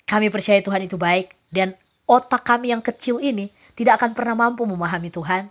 Kami 0.06 0.30
percaya 0.30 0.62
Tuhan 0.62 0.86
itu 0.86 0.94
baik. 0.94 1.34
Dan 1.50 1.74
otak 2.06 2.46
kami 2.46 2.70
yang 2.70 2.84
kecil 2.84 3.18
ini 3.18 3.50
tidak 3.74 4.00
akan 4.02 4.14
pernah 4.14 4.34
mampu 4.38 4.62
memahami 4.66 5.10
Tuhan. 5.10 5.50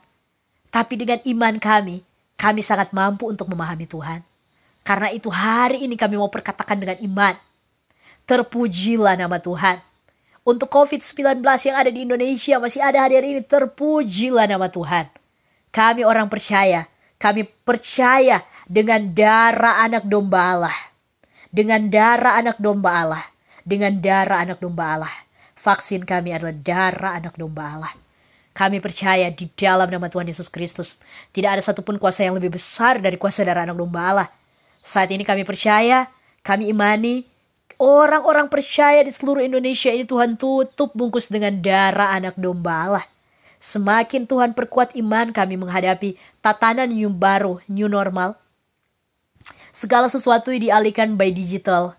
Tapi 0.73 0.93
dengan 0.97 1.19
iman 1.23 1.55
kami, 1.62 2.01
kami 2.39 2.62
sangat 2.65 2.91
mampu 2.95 3.29
untuk 3.29 3.47
memahami 3.51 3.86
Tuhan. 3.86 4.19
Karena 4.83 5.13
itu 5.13 5.31
hari 5.31 5.86
ini 5.86 5.95
kami 5.95 6.19
mau 6.19 6.27
perkatakan 6.27 6.75
dengan 6.75 6.97
iman. 7.03 7.36
Terpujilah 8.27 9.15
nama 9.15 9.39
Tuhan. 9.39 9.79
Untuk 10.43 10.67
COVID-19 10.67 11.39
yang 11.39 11.77
ada 11.79 11.91
di 11.91 12.03
Indonesia 12.03 12.59
masih 12.59 12.83
ada 12.83 13.07
hari-hari 13.07 13.39
ini, 13.39 13.41
terpujilah 13.43 14.43
nama 14.43 14.67
Tuhan. 14.67 15.07
Kami 15.71 16.03
orang 16.03 16.27
percaya 16.27 16.83
kami 17.23 17.47
percaya 17.47 18.43
dengan 18.67 18.99
darah 19.15 19.88
anak 19.88 20.03
domba 20.03 20.51
Allah. 20.51 20.77
Dengan 21.47 21.88
darah 21.88 22.36
anak 22.36 22.59
domba 22.59 22.91
Allah. 22.99 23.23
Dengan 23.63 23.95
darah 24.03 24.43
anak 24.43 24.59
domba 24.59 24.99
Allah. 24.99 25.15
Vaksin 25.55 26.03
kami 26.03 26.36
adalah 26.36 26.51
darah 26.51 27.15
anak 27.15 27.39
domba 27.39 27.63
Allah. 27.63 27.93
Kami 28.53 28.77
percaya 28.77 29.33
di 29.33 29.49
dalam 29.57 29.89
nama 29.89 30.05
Tuhan 30.13 30.29
Yesus 30.29 30.45
Kristus. 30.45 31.01
Tidak 31.33 31.49
ada 31.49 31.61
satupun 31.61 31.97
kuasa 31.97 32.21
yang 32.21 32.37
lebih 32.37 32.53
besar 32.53 33.01
dari 33.01 33.17
kuasa 33.17 33.41
darah 33.41 33.65
anak 33.65 33.73
domba 33.73 34.01
Allah. 34.13 34.29
Saat 34.85 35.09
ini 35.09 35.25
kami 35.25 35.41
percaya, 35.41 36.05
kami 36.45 36.69
imani, 36.69 37.25
orang-orang 37.81 38.53
percaya 38.53 39.01
di 39.01 39.09
seluruh 39.09 39.41
Indonesia 39.41 39.89
ini 39.89 40.05
Tuhan 40.05 40.37
tutup 40.37 40.93
bungkus 40.93 41.33
dengan 41.33 41.57
darah 41.65 42.13
anak 42.13 42.37
domba 42.37 42.73
Allah. 42.77 43.05
Semakin 43.57 44.29
Tuhan 44.29 44.53
perkuat 44.53 44.93
iman 45.01 45.33
kami 45.33 45.57
menghadapi 45.57 46.19
tatanan 46.43 46.93
new 46.93 47.09
baru, 47.09 47.57
new 47.71 47.89
normal. 47.89 48.37
Segala 49.73 50.05
sesuatu 50.11 50.53
dialihkan 50.53 51.17
by 51.17 51.33
digital. 51.33 51.97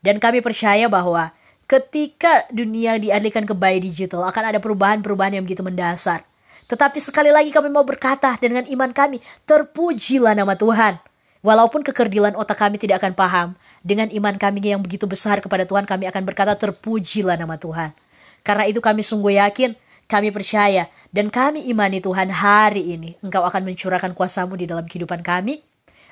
Dan 0.00 0.16
kami 0.16 0.40
percaya 0.40 0.88
bahwa 0.88 1.28
ketika 1.70 2.50
dunia 2.50 2.98
dialihkan 2.98 3.46
ke 3.46 3.54
by 3.54 3.78
digital 3.78 4.26
akan 4.26 4.50
ada 4.50 4.58
perubahan-perubahan 4.58 5.38
yang 5.38 5.46
begitu 5.46 5.62
mendasar. 5.62 6.26
Tetapi 6.66 6.98
sekali 6.98 7.30
lagi 7.30 7.54
kami 7.54 7.70
mau 7.70 7.86
berkata 7.86 8.34
dengan 8.42 8.66
iman 8.66 8.90
kami, 8.90 9.22
terpujilah 9.46 10.34
nama 10.34 10.58
Tuhan. 10.58 10.98
Walaupun 11.46 11.86
kekerdilan 11.86 12.34
otak 12.34 12.58
kami 12.58 12.82
tidak 12.82 12.98
akan 12.98 13.14
paham, 13.14 13.48
dengan 13.86 14.10
iman 14.10 14.34
kami 14.34 14.58
yang 14.60 14.82
begitu 14.82 15.06
besar 15.06 15.38
kepada 15.38 15.62
Tuhan 15.62 15.86
kami 15.86 16.10
akan 16.10 16.22
berkata 16.26 16.58
terpujilah 16.58 17.38
nama 17.38 17.54
Tuhan. 17.54 17.94
Karena 18.42 18.66
itu 18.66 18.82
kami 18.82 19.06
sungguh 19.06 19.38
yakin 19.38 19.72
kami 20.10 20.34
percaya 20.34 20.90
dan 21.14 21.30
kami 21.30 21.70
imani 21.70 22.02
Tuhan 22.02 22.34
hari 22.34 22.98
ini 22.98 23.14
Engkau 23.22 23.46
akan 23.46 23.62
mencurahkan 23.62 24.10
kuasamu 24.12 24.58
di 24.58 24.66
dalam 24.66 24.84
kehidupan 24.90 25.22
kami. 25.22 25.62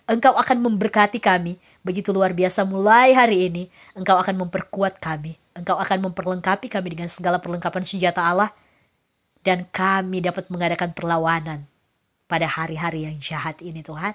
Engkau 0.09 0.33
akan 0.39 0.65
memberkati 0.65 1.21
kami 1.21 1.61
begitu 1.85 2.15
luar 2.15 2.33
biasa 2.33 2.65
mulai 2.65 3.13
hari 3.13 3.53
ini. 3.53 3.69
Engkau 3.99 4.17
akan 4.17 4.49
memperkuat 4.49 4.97
kami. 5.03 5.37
Engkau 5.59 5.77
akan 5.77 6.11
memperlengkapi 6.11 6.71
kami 6.71 6.95
dengan 6.95 7.11
segala 7.11 7.43
perlengkapan 7.43 7.83
senjata 7.83 8.23
Allah. 8.23 8.51
Dan 9.43 9.67
kami 9.71 10.23
dapat 10.23 10.51
mengadakan 10.51 10.95
perlawanan 10.95 11.63
pada 12.31 12.47
hari-hari 12.47 13.09
yang 13.09 13.17
jahat 13.19 13.59
ini 13.65 13.83
Tuhan. 13.83 14.15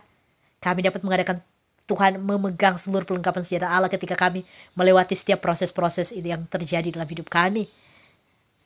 Kami 0.64 0.80
dapat 0.80 1.02
mengadakan 1.04 1.44
Tuhan 1.84 2.16
memegang 2.24 2.80
seluruh 2.80 3.04
perlengkapan 3.04 3.44
senjata 3.44 3.68
Allah 3.68 3.92
ketika 3.92 4.16
kami 4.16 4.48
melewati 4.80 5.20
setiap 5.20 5.44
proses-proses 5.44 6.16
yang 6.16 6.48
terjadi 6.48 6.96
dalam 6.96 7.08
hidup 7.10 7.28
kami. 7.28 7.68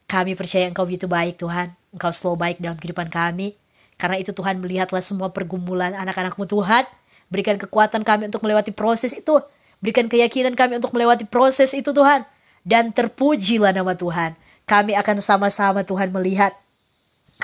Kami 0.06 0.38
percaya 0.38 0.70
Engkau 0.70 0.86
begitu 0.86 1.10
baik 1.10 1.42
Tuhan. 1.42 1.74
Engkau 1.92 2.14
selalu 2.14 2.38
baik 2.38 2.58
dalam 2.62 2.78
kehidupan 2.78 3.10
kami. 3.10 3.58
Karena 3.98 4.22
itu 4.22 4.32
Tuhan 4.32 4.62
melihatlah 4.62 5.02
semua 5.02 5.34
pergumulan 5.34 5.98
anak-anakmu 5.98 6.46
Tuhan. 6.46 6.86
Berikan 7.28 7.58
kekuatan 7.58 8.06
kami 8.06 8.30
untuk 8.30 8.46
melewati 8.46 8.72
proses 8.72 9.12
itu. 9.12 9.42
Berikan 9.84 10.08
keyakinan 10.08 10.54
kami 10.56 10.78
untuk 10.80 10.94
melewati 10.94 11.26
proses 11.26 11.74
itu 11.74 11.92
Tuhan. 11.92 12.24
Dan 12.68 12.92
terpujilah 12.92 13.72
nama 13.72 13.96
Tuhan. 13.96 14.36
Kami 14.68 15.00
akan 15.00 15.24
sama-sama 15.24 15.88
Tuhan 15.88 16.12
melihat 16.12 16.52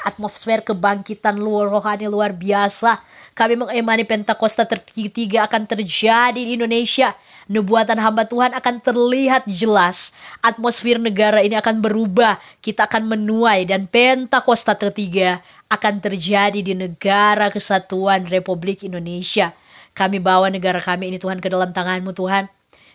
atmosfer 0.03 0.59
kebangkitan 0.59 1.39
luar 1.39 1.71
rohani 1.71 2.11
luar 2.11 2.35
biasa. 2.35 2.99
Kami 3.31 3.55
mengimani 3.55 4.03
Pentakosta 4.03 4.67
tertiga 4.67 5.47
akan 5.47 5.63
terjadi 5.63 6.35
di 6.35 6.59
Indonesia 6.59 7.15
Nubuatan 7.51 7.99
hamba 7.99 8.23
Tuhan 8.23 8.55
akan 8.55 8.79
terlihat 8.79 9.43
jelas. 9.51 10.15
Atmosfer 10.39 10.95
negara 10.95 11.43
ini 11.43 11.59
akan 11.59 11.83
berubah. 11.83 12.39
Kita 12.63 12.87
akan 12.87 13.11
menuai 13.11 13.67
dan 13.67 13.83
Pentakosta 13.83 14.79
ketiga 14.79 15.43
akan 15.67 15.99
terjadi 15.99 16.63
di 16.63 16.71
negara 16.71 17.51
kesatuan 17.51 18.23
Republik 18.31 18.87
Indonesia. 18.87 19.51
Kami 19.91 20.23
bawa 20.23 20.47
negara 20.47 20.79
kami 20.79 21.11
ini 21.11 21.19
Tuhan 21.19 21.43
ke 21.43 21.51
dalam 21.51 21.75
tanganmu 21.75 22.15
Tuhan. 22.15 22.47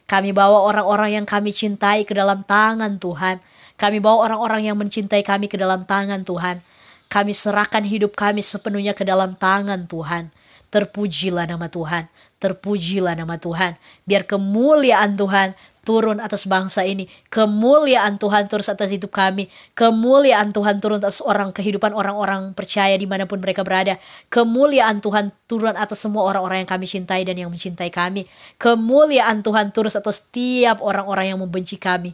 Kami 0.08 0.32
bawa 0.32 0.64
orang-orang 0.64 1.20
yang 1.20 1.26
kami 1.28 1.52
cintai 1.52 2.08
ke 2.08 2.16
dalam 2.16 2.40
tangan 2.40 2.96
Tuhan. 2.96 3.44
Kami 3.76 4.00
bawa 4.00 4.32
orang-orang 4.32 4.72
yang 4.72 4.76
mencintai 4.80 5.20
kami 5.20 5.52
ke 5.52 5.60
dalam 5.60 5.84
tangan 5.84 6.24
Tuhan. 6.24 6.64
Kami 7.12 7.32
serahkan 7.36 7.84
hidup 7.84 8.16
kami 8.16 8.40
sepenuhnya 8.40 8.96
ke 8.96 9.04
dalam 9.04 9.36
tangan 9.36 9.84
Tuhan. 9.84 10.32
Terpujilah 10.72 11.44
nama 11.44 11.68
Tuhan. 11.68 12.08
Terpujilah 12.40 13.20
nama 13.20 13.36
Tuhan. 13.36 13.76
Biar 14.08 14.24
kemuliaan 14.24 15.20
Tuhan 15.20 15.52
turun 15.88 16.20
atas 16.20 16.44
bangsa 16.44 16.84
ini. 16.84 17.08
Kemuliaan 17.32 18.20
Tuhan 18.20 18.44
terus 18.44 18.68
atas 18.68 18.92
hidup 18.92 19.08
kami. 19.08 19.48
Kemuliaan 19.72 20.52
Tuhan 20.52 20.84
turun 20.84 21.00
atas 21.00 21.24
orang 21.24 21.48
kehidupan 21.56 21.96
orang-orang 21.96 22.52
percaya 22.52 22.92
di 23.00 23.08
mana 23.08 23.24
pun 23.24 23.40
mereka 23.40 23.64
berada. 23.64 23.96
Kemuliaan 24.28 25.00
Tuhan 25.00 25.32
turun 25.48 25.72
atas 25.72 26.04
semua 26.04 26.28
orang-orang 26.28 26.68
yang 26.68 26.70
kami 26.70 26.84
cintai 26.84 27.24
dan 27.24 27.40
yang 27.40 27.48
mencintai 27.48 27.88
kami. 27.88 28.28
Kemuliaan 28.60 29.40
Tuhan 29.40 29.72
terus 29.72 29.96
atas 29.96 30.28
setiap 30.28 30.84
orang-orang 30.84 31.32
yang 31.32 31.40
membenci 31.40 31.80
kami. 31.80 32.12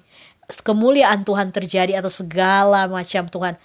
Kemuliaan 0.62 1.26
Tuhan 1.26 1.50
terjadi 1.50 1.98
atas 1.98 2.22
segala 2.22 2.86
macam 2.86 3.26
Tuhan 3.26 3.58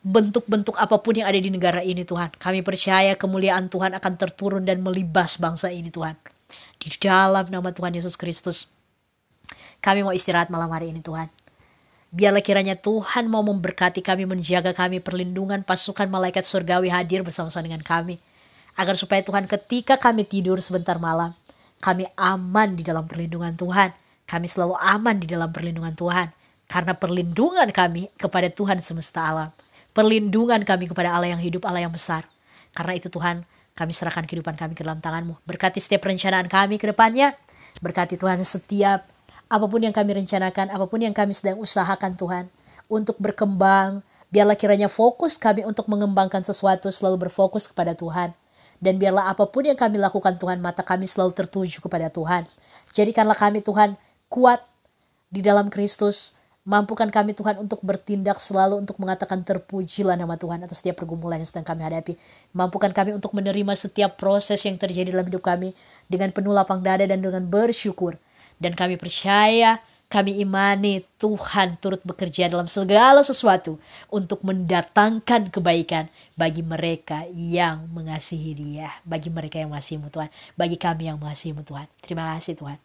bentuk-bentuk 0.00 0.80
apa 0.80 0.96
pun 0.96 1.12
yang 1.12 1.28
ada 1.28 1.36
di 1.36 1.50
negara 1.50 1.82
ini 1.82 2.06
Tuhan. 2.06 2.38
Kami 2.38 2.62
percaya 2.62 3.18
kemuliaan 3.18 3.66
Tuhan 3.66 3.92
akan 3.98 4.12
terturun 4.16 4.62
dan 4.62 4.80
melibas 4.80 5.36
bangsa 5.36 5.68
ini 5.74 5.90
Tuhan. 5.90 6.14
Di 6.80 6.88
dalam 6.96 7.50
nama 7.50 7.68
Tuhan 7.74 7.92
Yesus 7.92 8.16
Kristus. 8.16 8.79
Kami 9.80 10.04
mau 10.04 10.12
istirahat 10.12 10.52
malam 10.52 10.68
hari 10.68 10.92
ini 10.92 11.00
Tuhan. 11.00 11.28
Biarlah 12.10 12.44
kiranya 12.44 12.76
Tuhan 12.76 13.30
mau 13.30 13.40
memberkati 13.40 14.04
kami, 14.04 14.28
menjaga 14.28 14.76
kami, 14.76 15.00
perlindungan 15.00 15.64
pasukan 15.64 16.06
malaikat 16.10 16.44
surgawi 16.44 16.90
hadir 16.90 17.24
bersama-sama 17.24 17.64
dengan 17.64 17.80
kami. 17.80 18.20
Agar 18.76 18.94
supaya 18.94 19.24
Tuhan 19.24 19.46
ketika 19.46 19.96
kami 19.96 20.26
tidur 20.26 20.58
sebentar 20.60 20.98
malam, 20.98 21.32
kami 21.80 22.04
aman 22.18 22.76
di 22.76 22.82
dalam 22.84 23.08
perlindungan 23.08 23.56
Tuhan. 23.56 23.94
Kami 24.28 24.46
selalu 24.46 24.76
aman 24.78 25.16
di 25.18 25.26
dalam 25.26 25.50
perlindungan 25.50 25.94
Tuhan. 25.96 26.28
Karena 26.70 26.94
perlindungan 26.94 27.66
kami 27.74 28.06
kepada 28.14 28.46
Tuhan 28.46 28.78
semesta 28.78 29.26
alam 29.26 29.50
perlindungan 29.90 30.62
kami 30.62 30.90
kepada 30.90 31.14
Allah 31.14 31.34
yang 31.34 31.42
hidup, 31.42 31.66
Allah 31.66 31.86
yang 31.86 31.94
besar. 31.94 32.22
Karena 32.74 32.94
itu 32.94 33.10
Tuhan, 33.10 33.42
kami 33.74 33.92
serahkan 33.94 34.26
kehidupan 34.26 34.54
kami 34.54 34.72
ke 34.78 34.82
dalam 34.86 35.02
tanganmu. 35.02 35.42
Berkati 35.46 35.82
setiap 35.82 36.06
perencanaan 36.06 36.46
kami 36.46 36.78
ke 36.78 36.90
depannya. 36.90 37.34
Berkati 37.82 38.18
Tuhan 38.18 38.38
setiap 38.42 39.06
apa 39.50 39.66
pun 39.66 39.82
yang 39.82 39.90
kami 39.90 40.14
rencanakan, 40.14 40.70
apa 40.70 40.86
pun 40.86 41.02
yang 41.02 41.10
kami 41.10 41.34
sedang 41.34 41.58
usahakan 41.58 42.14
Tuhan. 42.14 42.46
Untuk 42.86 43.18
berkembang, 43.18 44.06
biarlah 44.30 44.54
kiranya 44.54 44.86
fokus 44.86 45.34
kami 45.34 45.66
untuk 45.66 45.90
mengembangkan 45.90 46.46
sesuatu 46.46 46.86
selalu 46.88 47.26
berfokus 47.26 47.66
kepada 47.66 47.98
Tuhan. 47.98 48.30
Dan 48.78 48.96
biarlah 48.96 49.28
apa 49.28 49.50
pun 49.50 49.66
yang 49.66 49.76
kami 49.76 49.98
lakukan 49.98 50.38
Tuhan, 50.38 50.62
mata 50.62 50.86
kami 50.86 51.04
selalu 51.04 51.34
tertuju 51.34 51.82
kepada 51.82 52.08
Tuhan. 52.08 52.46
Jadikanlah 52.94 53.36
kami 53.36 53.60
Tuhan 53.60 53.98
kuat 54.30 54.62
di 55.28 55.42
dalam 55.42 55.68
Kristus, 55.68 56.40
Mampukan 56.60 57.08
kami 57.08 57.32
Tuhan 57.32 57.56
untuk 57.56 57.80
bertindak 57.80 58.36
selalu 58.36 58.84
untuk 58.84 59.00
mengatakan 59.00 59.40
terpujilah 59.40 60.12
nama 60.12 60.36
Tuhan 60.36 60.60
atas 60.60 60.84
setiap 60.84 61.00
pergumulan 61.00 61.40
yang 61.40 61.48
sedang 61.48 61.64
kami 61.64 61.88
hadapi. 61.88 62.20
Mampukan 62.52 62.92
kami 62.92 63.16
untuk 63.16 63.32
menerima 63.32 63.72
setiap 63.72 64.20
proses 64.20 64.60
yang 64.68 64.76
terjadi 64.76 65.08
dalam 65.08 65.24
hidup 65.24 65.40
kami 65.40 65.72
dengan 66.12 66.28
penuh 66.36 66.52
lapang 66.52 66.84
dada 66.84 67.08
dan 67.08 67.24
dengan 67.24 67.48
bersyukur. 67.48 68.20
Dan 68.60 68.76
kami 68.76 69.00
percaya, 69.00 69.80
kami 70.10 70.42
imani 70.42 71.00
Tuhan 71.16 71.80
turut 71.80 72.02
bekerja 72.04 72.50
dalam 72.52 72.68
segala 72.68 73.24
sesuatu 73.24 73.80
untuk 74.12 74.44
mendatangkan 74.44 75.48
kebaikan 75.48 76.12
bagi 76.36 76.60
mereka 76.60 77.24
yang 77.32 77.88
mengasihi 77.88 78.52
dia. 78.52 78.92
Bagi 79.06 79.32
mereka 79.32 79.62
yang 79.62 79.72
mengasihimu 79.72 80.12
Tuhan. 80.12 80.28
Bagi 80.60 80.76
kami 80.76 81.08
yang 81.08 81.16
mengasihimu 81.16 81.64
Tuhan. 81.64 81.88
Terima 82.04 82.36
kasih 82.36 82.60
Tuhan. 82.60 82.78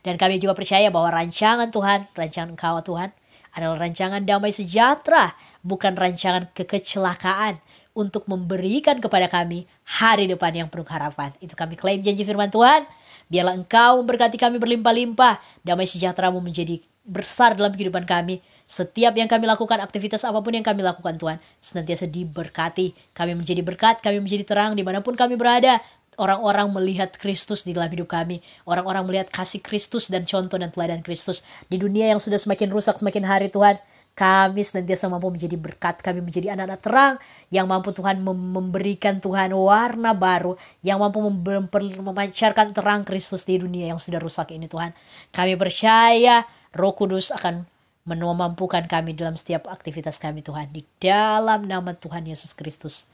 Dan 0.00 0.14
kami 0.16 0.38
juga 0.40 0.54
percaya 0.54 0.88
bahwa 0.88 1.10
rancangan 1.10 1.68
Tuhan, 1.68 2.08
rancangan 2.14 2.54
Engkau 2.54 2.80
Tuhan, 2.80 3.10
adalah 3.52 3.76
rancangan 3.82 4.22
damai 4.22 4.54
sejahtera, 4.54 5.34
bukan 5.66 5.98
rancangan 5.98 6.46
kekecelakaan 6.54 7.58
untuk 7.98 8.30
memberikan 8.30 9.02
kepada 9.02 9.26
kami 9.26 9.66
hari 9.82 10.30
depan 10.30 10.54
yang 10.54 10.68
penuh 10.70 10.86
harapan. 10.86 11.34
Itu 11.42 11.58
kami 11.58 11.74
klaim 11.74 12.06
janji 12.06 12.22
firman 12.22 12.54
Tuhan. 12.54 12.86
Biarlah 13.28 13.54
Engkau 13.54 14.00
memberkati 14.02 14.40
kami 14.40 14.56
berlimpah-limpah, 14.56 15.40
damai 15.60 15.84
sejahtera-Mu 15.84 16.40
menjadi 16.40 16.80
besar 17.08 17.56
dalam 17.56 17.72
kehidupan 17.72 18.04
kami. 18.04 18.40
Setiap 18.68 19.16
yang 19.16 19.28
kami 19.28 19.48
lakukan, 19.48 19.80
aktivitas 19.80 20.28
apa 20.28 20.44
pun 20.44 20.52
yang 20.52 20.64
kami 20.64 20.84
lakukan 20.84 21.16
Tuhan, 21.16 21.36
senantiasa 21.60 22.04
diberkati. 22.08 22.92
Kami 23.16 23.32
menjadi 23.32 23.64
berkat, 23.64 24.04
kami 24.04 24.20
menjadi 24.20 24.44
terang 24.44 24.76
di 24.76 24.84
mana 24.84 25.00
pun 25.00 25.16
kami 25.16 25.40
berada 25.40 25.80
orang-orang 26.20 26.68
melihat 26.74 27.14
Kristus 27.16 27.64
di 27.64 27.72
dalam 27.72 27.88
hidup 27.88 28.12
kami. 28.12 28.44
Orang-orang 28.68 29.08
melihat 29.08 29.32
kasih 29.32 29.64
Kristus 29.64 30.12
dan 30.12 30.28
contoh 30.28 30.60
dan 30.60 30.68
teladan 30.68 31.00
Kristus. 31.00 31.46
Di 31.70 31.80
dunia 31.80 32.12
yang 32.12 32.20
sudah 32.20 32.36
semakin 32.36 32.68
rusak 32.68 33.00
semakin 33.00 33.24
hari 33.24 33.48
Tuhan, 33.48 33.80
kami 34.18 34.66
senantiasa 34.66 35.06
mampu 35.06 35.30
menjadi 35.30 35.54
berkat, 35.54 36.02
kami 36.02 36.18
menjadi 36.18 36.58
anak-anak 36.58 36.80
terang 36.82 37.14
yang 37.54 37.70
mampu 37.70 37.94
Tuhan 37.94 38.18
memberikan 38.26 39.22
Tuhan 39.22 39.54
warna 39.54 40.10
baru, 40.10 40.58
yang 40.82 40.98
mampu 40.98 41.22
memancarkan 41.22 42.74
terang 42.74 43.06
Kristus 43.06 43.46
di 43.46 43.62
dunia 43.62 43.94
yang 43.94 44.02
sudah 44.02 44.18
rusak 44.18 44.50
ini 44.50 44.66
Tuhan. 44.66 44.90
Kami 45.30 45.54
percaya 45.54 46.42
Roh 46.74 46.98
Kudus 46.98 47.30
akan 47.30 47.62
memampukan 48.02 48.90
kami 48.90 49.14
dalam 49.14 49.38
setiap 49.38 49.70
aktivitas 49.70 50.18
kami 50.18 50.42
Tuhan 50.42 50.66
di 50.74 50.82
dalam 50.98 51.70
nama 51.70 51.94
Tuhan 51.94 52.26
Yesus 52.26 52.58
Kristus. 52.58 53.06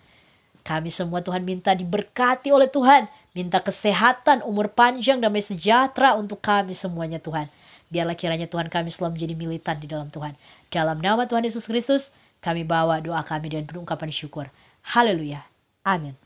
Kami 0.64 0.88
semua 0.88 1.20
Tuhan 1.20 1.44
minta 1.44 1.76
diberkati 1.76 2.48
oleh 2.48 2.72
Tuhan. 2.72 3.05
Minta 3.36 3.61
kesehatan, 3.61 4.40
umur 4.40 4.72
panjang, 4.72 5.20
damai 5.20 5.44
sejahtera 5.44 6.16
untuk 6.16 6.40
kami 6.40 6.72
semuanya 6.72 7.20
Tuhan. 7.20 7.52
Biarlah 7.95 8.18
kiranya 8.18 8.51
Tuhan 8.51 8.66
kami 8.66 8.90
selalu 8.90 9.22
menjadi 9.22 9.34
militan 9.38 9.76
di 9.78 9.86
dalam 9.86 10.11
Tuhan. 10.11 10.34
Dalam 10.66 10.99
nama 10.99 11.30
Tuhan 11.30 11.47
Yesus 11.47 11.70
Kristus, 11.70 12.11
kami 12.42 12.66
bawa 12.66 12.99
doa 12.99 13.22
kami 13.22 13.55
dan 13.55 13.70
penungkapan 13.70 14.11
syukur. 14.11 14.51
Haleluya. 14.82 15.47
Amin. 15.86 16.18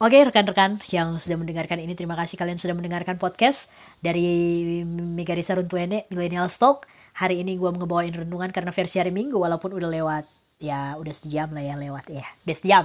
Oke 0.00 0.18
rekan-rekan 0.18 0.80
yang 0.90 1.20
sudah 1.20 1.36
mendengarkan 1.36 1.78
ini 1.78 1.94
terima 1.94 2.16
kasih 2.16 2.34
kalian 2.40 2.58
sudah 2.58 2.74
mendengarkan 2.74 3.20
podcast 3.20 3.70
dari 4.00 4.82
Megarisa 4.88 5.54
Runtuene 5.54 6.08
Millennial 6.08 6.48
Stock. 6.48 6.88
Hari 7.14 7.44
ini 7.44 7.60
gue 7.60 7.70
ngebawain 7.70 8.10
renungan 8.10 8.50
karena 8.50 8.72
versi 8.74 8.98
hari 8.98 9.14
Minggu 9.14 9.36
walaupun 9.36 9.70
udah 9.76 9.86
lewat 9.86 10.24
ya 10.62 10.94
udah 10.94 11.14
sejam 11.14 11.50
lah 11.50 11.60
ya 11.60 11.74
lewat 11.74 12.06
ya 12.06 12.22
udah 12.46 12.56
sejam 12.56 12.84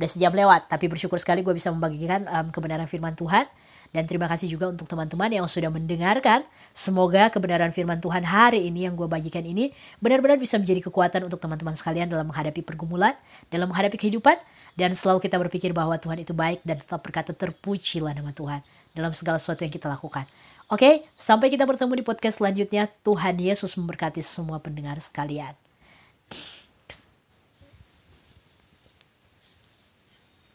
udah 0.00 0.08
sejam 0.08 0.32
lewat 0.32 0.72
tapi 0.72 0.88
bersyukur 0.88 1.20
sekali 1.20 1.44
gue 1.44 1.52
bisa 1.52 1.68
membagikan 1.68 2.24
um, 2.24 2.48
kebenaran 2.48 2.88
firman 2.88 3.12
Tuhan 3.12 3.44
dan 3.90 4.06
terima 4.06 4.30
kasih 4.30 4.46
juga 4.46 4.70
untuk 4.70 4.86
teman-teman 4.86 5.30
yang 5.30 5.46
sudah 5.50 5.70
mendengarkan 5.70 6.46
semoga 6.70 7.26
kebenaran 7.30 7.74
firman 7.74 7.98
Tuhan 7.98 8.22
hari 8.22 8.66
ini 8.70 8.86
yang 8.86 8.94
gue 8.94 9.10
bagikan 9.10 9.42
ini 9.42 9.74
benar-benar 9.98 10.38
bisa 10.38 10.58
menjadi 10.58 10.86
kekuatan 10.86 11.26
untuk 11.26 11.42
teman-teman 11.42 11.74
sekalian 11.74 12.06
dalam 12.06 12.30
menghadapi 12.30 12.62
pergumulan 12.62 13.12
dalam 13.50 13.66
menghadapi 13.66 13.98
kehidupan 13.98 14.38
dan 14.78 14.94
selalu 14.94 15.26
kita 15.26 15.36
berpikir 15.38 15.74
bahwa 15.74 15.98
Tuhan 15.98 16.22
itu 16.22 16.30
baik 16.30 16.62
dan 16.62 16.78
tetap 16.78 17.02
berkata 17.02 17.34
terpujilah 17.34 18.14
nama 18.14 18.30
Tuhan 18.30 18.62
dalam 18.94 19.10
segala 19.14 19.42
sesuatu 19.42 19.66
yang 19.66 19.74
kita 19.74 19.90
lakukan 19.90 20.26
Oke, 20.70 21.02
sampai 21.18 21.50
kita 21.50 21.66
bertemu 21.66 21.98
di 21.98 22.04
podcast 22.06 22.38
selanjutnya. 22.38 22.86
Tuhan 23.02 23.42
Yesus 23.42 23.74
memberkati 23.74 24.22
semua 24.22 24.62
pendengar 24.62 25.02
sekalian. 25.02 25.50